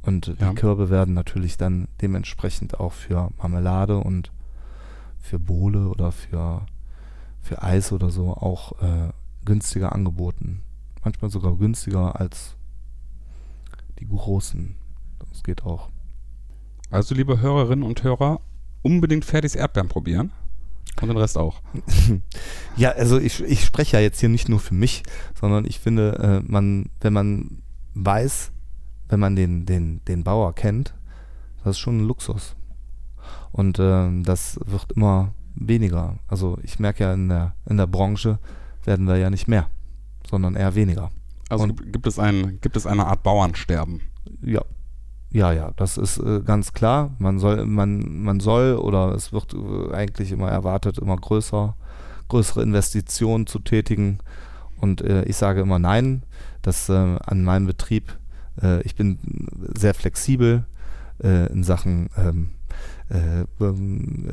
[0.02, 0.34] Und ja.
[0.34, 4.30] die Körbe werden natürlich dann dementsprechend auch für Marmelade und
[5.18, 6.62] für Bohle oder für,
[7.42, 9.10] für Eis oder so auch äh,
[9.44, 10.62] günstiger angeboten.
[11.04, 12.54] Manchmal sogar günstiger als
[13.98, 14.76] die großen.
[15.30, 15.88] Das geht auch.
[16.90, 18.40] Also, liebe Hörerinnen und Hörer,
[18.82, 20.32] unbedingt Fertis Erdbeeren probieren.
[21.00, 21.60] Und den Rest auch.
[22.76, 25.02] ja, also ich, ich spreche ja jetzt hier nicht nur für mich,
[25.38, 27.62] sondern ich finde, äh, man, wenn man
[27.94, 28.52] weiß,
[29.08, 30.94] wenn man den, den, den Bauer kennt,
[31.64, 32.56] das ist schon ein Luxus.
[33.52, 36.18] Und äh, das wird immer weniger.
[36.28, 38.38] Also ich merke ja in der, in der Branche
[38.84, 39.68] werden wir ja nicht mehr,
[40.28, 41.10] sondern eher weniger.
[41.48, 44.02] Also Und gibt es, ein, gibt es eine Art Bauernsterben?
[44.42, 44.62] Ja,
[45.30, 47.10] ja, ja, das ist äh, ganz klar.
[47.18, 51.76] Man soll, man, man soll oder es wird äh, eigentlich immer erwartet, immer größer,
[52.28, 54.18] größere Investitionen zu tätigen.
[54.80, 56.22] Und äh, ich sage immer nein,
[56.62, 58.16] dass äh, an meinem Betrieb,
[58.62, 59.18] äh, ich bin
[59.76, 60.64] sehr flexibel
[61.22, 62.50] äh, in Sachen ähm,
[63.10, 64.28] ähm,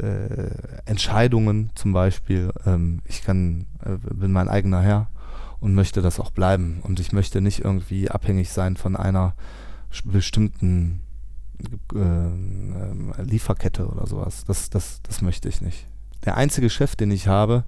[0.86, 2.52] Entscheidungen zum Beispiel.
[2.66, 3.68] Ähm, ich kann,
[4.14, 5.08] bin mein eigener Herr
[5.60, 6.80] und möchte das auch bleiben.
[6.84, 9.34] Und ich möchte nicht irgendwie abhängig sein von einer
[10.04, 11.02] bestimmten
[11.94, 14.44] äh, Lieferkette oder sowas.
[14.46, 15.86] Das, das, das möchte ich nicht.
[16.26, 17.66] Der einzige Chef, den ich habe,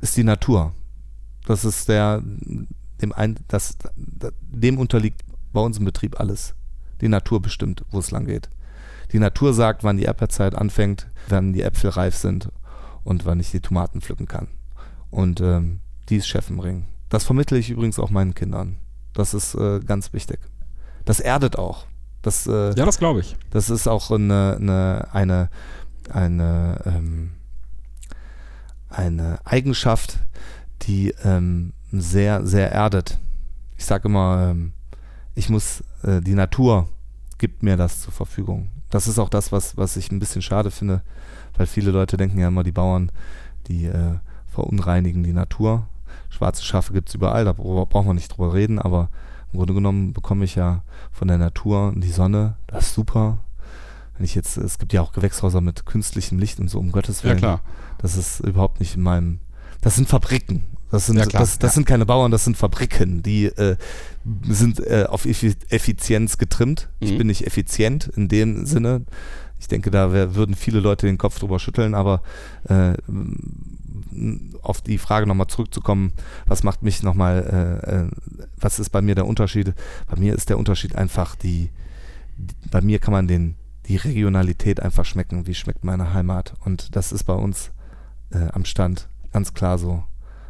[0.00, 0.74] ist die Natur.
[1.46, 2.22] Das ist der,
[3.00, 6.54] dem, ein, das, dem unterliegt bei uns im Betrieb alles.
[7.00, 8.48] Die Natur bestimmt, wo es lang geht.
[9.12, 12.50] Die Natur sagt, wann die Erdbeerzeit anfängt, wann die Äpfel reif sind
[13.04, 14.48] und wann ich die Tomaten pflücken kann.
[15.10, 16.86] Und ähm, die ist Chef im Ring.
[17.10, 18.78] Das vermittle ich übrigens auch meinen Kindern.
[19.12, 20.40] Das ist äh, ganz wichtig
[21.04, 21.86] das erdet auch.
[22.22, 23.36] Das, äh, ja, das glaube ich.
[23.50, 25.50] Das ist auch eine, eine, eine,
[26.10, 27.32] eine, ähm,
[28.88, 30.18] eine Eigenschaft,
[30.82, 33.18] die ähm, sehr, sehr erdet.
[33.76, 34.72] Ich sage immer, ähm,
[35.34, 36.88] ich muss, äh, die Natur
[37.38, 38.68] gibt mir das zur Verfügung.
[38.90, 41.02] Das ist auch das, was, was ich ein bisschen schade finde,
[41.56, 43.10] weil viele Leute denken ja immer, die Bauern,
[43.66, 45.88] die äh, verunreinigen die Natur.
[46.30, 49.10] Schwarze Schafe gibt es überall, da braucht man nicht drüber reden, aber
[49.54, 50.82] Im Grunde genommen bekomme ich ja
[51.12, 53.38] von der Natur die Sonne, das ist super.
[54.16, 57.22] Wenn ich jetzt, es gibt ja auch Gewächshäuser mit künstlichem Licht und so, um Gottes
[57.22, 57.34] Willen.
[57.36, 57.60] Ja, klar.
[57.98, 59.38] Das ist überhaupt nicht in meinem.
[59.80, 60.64] Das sind Fabriken.
[60.90, 61.74] Das sind, Ja, klar, das, das ja.
[61.74, 63.22] sind keine Bauern, das sind Fabriken.
[63.22, 63.76] Die äh,
[64.48, 66.88] sind äh, auf Effi Effizienz getrimmt.
[66.98, 67.18] Ich Mhm.
[67.18, 69.02] bin nicht effizient in dem Sinne.
[69.64, 72.22] Ich denke, da würden viele Leute den Kopf drüber schütteln, aber
[72.68, 72.94] äh,
[74.62, 76.12] auf die Frage nochmal zurückzukommen,
[76.46, 78.08] was macht mich nochmal, äh, äh,
[78.56, 79.74] was ist bei mir der Unterschied?
[80.08, 81.84] Bei mir ist der Unterschied einfach die, die
[82.70, 83.56] bei mir kann man den,
[83.86, 86.54] die Regionalität einfach schmecken, wie schmeckt meine Heimat.
[86.64, 87.70] Und das ist bei uns
[88.30, 90.04] äh, am Stand ganz klar so.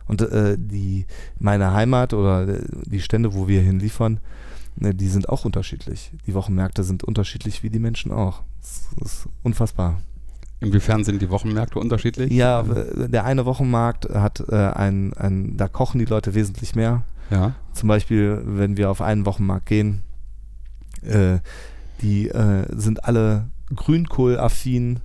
[0.06, 1.06] Und äh, die,
[1.38, 4.20] meine Heimat oder äh, die Stände, wo wir hinliefern,
[4.76, 6.12] ne, die sind auch unterschiedlich.
[6.26, 8.42] Die Wochenmärkte sind unterschiedlich wie die Menschen auch.
[8.98, 10.00] Das ist unfassbar.
[10.60, 12.32] Inwiefern sind die Wochenmärkte unterschiedlich?
[12.32, 17.02] Ja, der eine Wochenmarkt hat äh, ein, ein, da kochen die Leute wesentlich mehr.
[17.30, 17.54] Ja.
[17.72, 20.02] Zum Beispiel, wenn wir auf einen Wochenmarkt gehen,
[21.02, 21.38] äh,
[22.00, 25.00] die äh, sind alle Grünkohl-affin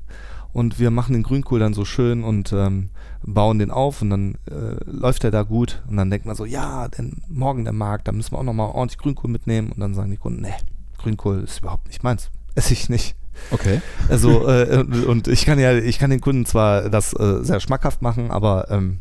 [0.53, 2.89] und wir machen den Grünkohl dann so schön und ähm,
[3.23, 6.45] bauen den auf und dann äh, läuft er da gut und dann denkt man so,
[6.45, 9.93] ja, denn morgen der Markt, da müssen wir auch nochmal ordentlich Grünkohl mitnehmen und dann
[9.93, 10.53] sagen die Kunden, nee,
[10.97, 13.15] Grünkohl ist überhaupt nicht meins, esse ich nicht.
[13.51, 13.81] Okay.
[14.09, 18.01] Also äh, und, ich kann ja, ich kann den Kunden zwar das äh, sehr schmackhaft
[18.01, 18.99] machen, aber ähm,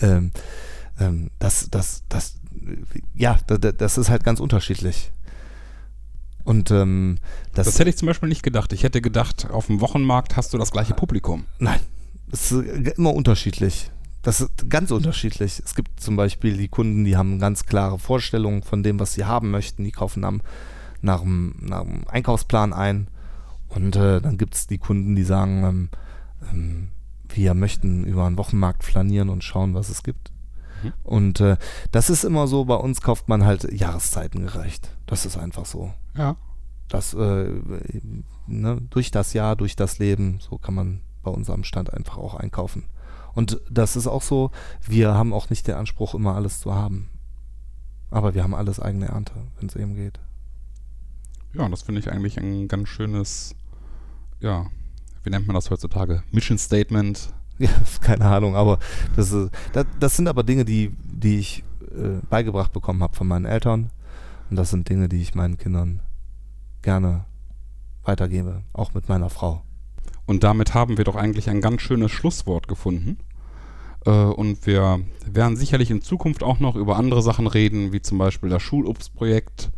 [0.00, 0.30] ähm,
[0.98, 2.36] ähm, das, das, das,
[3.14, 5.10] ja, da- da- das ist halt ganz unterschiedlich.
[6.44, 7.18] Und ähm,
[7.54, 8.72] das, Das hätte ich zum Beispiel nicht gedacht.
[8.72, 11.44] Ich hätte gedacht, auf dem Wochenmarkt hast du das gleiche Publikum.
[11.58, 11.80] nein,
[12.30, 12.66] das ist
[12.98, 13.90] immer unterschiedlich.
[14.22, 15.60] Das ist ganz unterschiedlich.
[15.64, 19.24] Es gibt zum Beispiel die Kunden, die haben ganz klare Vorstellungen von dem, was sie
[19.26, 19.84] haben möchten.
[19.84, 20.40] Die kaufen am,
[21.02, 23.08] nach, dem, nach dem Einkaufsplan ein.
[23.74, 25.88] Und äh, dann gibt es die Kunden, die sagen, ähm,
[26.50, 26.88] ähm,
[27.28, 30.32] wir möchten über einen Wochenmarkt flanieren und schauen, was es gibt.
[30.82, 30.92] Mhm.
[31.02, 31.56] Und äh,
[31.90, 34.90] das ist immer so, bei uns kauft man halt Jahreszeiten gerecht.
[35.06, 35.92] Das ist einfach so.
[36.16, 36.36] Ja.
[36.88, 37.50] Das, äh,
[38.46, 42.18] ne, durch das Jahr, durch das Leben, so kann man bei uns am Stand einfach
[42.18, 42.84] auch einkaufen.
[43.34, 44.50] Und das ist auch so,
[44.82, 47.10] wir haben auch nicht den Anspruch, immer alles zu haben.
[48.10, 50.20] Aber wir haben alles eigene Ernte, wenn es eben geht.
[51.54, 53.56] Ja, und das finde ich eigentlich ein ganz schönes,
[54.44, 54.66] ja,
[55.22, 56.22] wie nennt man das heutzutage?
[56.30, 57.32] Mission Statement.
[57.58, 57.70] Ja,
[58.00, 58.78] keine Ahnung, aber
[59.16, 61.64] das, ist, das, das sind aber Dinge, die, die ich
[61.96, 63.90] äh, beigebracht bekommen habe von meinen Eltern.
[64.50, 66.00] Und das sind Dinge, die ich meinen Kindern
[66.82, 67.24] gerne
[68.04, 69.62] weitergebe, auch mit meiner Frau.
[70.26, 73.18] Und damit haben wir doch eigentlich ein ganz schönes Schlusswort gefunden.
[74.04, 78.18] Äh, und wir werden sicherlich in Zukunft auch noch über andere Sachen reden, wie zum
[78.18, 79.70] Beispiel das Schulobstprojekt,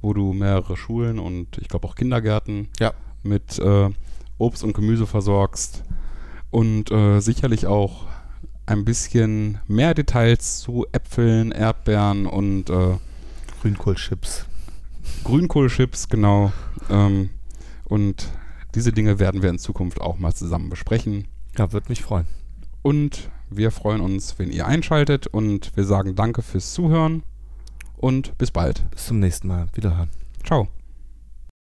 [0.00, 2.94] wo du mehrere Schulen und ich glaube auch Kindergärten Ja.
[3.22, 3.90] Mit äh,
[4.38, 5.84] Obst und Gemüse versorgst.
[6.50, 8.06] Und äh, sicherlich auch
[8.66, 12.96] ein bisschen mehr Details zu Äpfeln, Erdbeeren und äh,
[13.62, 14.46] Grünkohlchips.
[15.24, 16.52] Grünkohlchips, genau.
[16.88, 17.30] Ähm,
[17.84, 18.28] und
[18.74, 21.26] diese Dinge werden wir in Zukunft auch mal zusammen besprechen.
[21.58, 22.26] Ja, würde mich freuen.
[22.82, 27.24] Und wir freuen uns, wenn ihr einschaltet und wir sagen danke fürs Zuhören
[27.96, 28.88] und bis bald.
[28.92, 29.66] Bis zum nächsten Mal.
[29.74, 30.10] Wiederhören.
[30.44, 30.68] Ciao.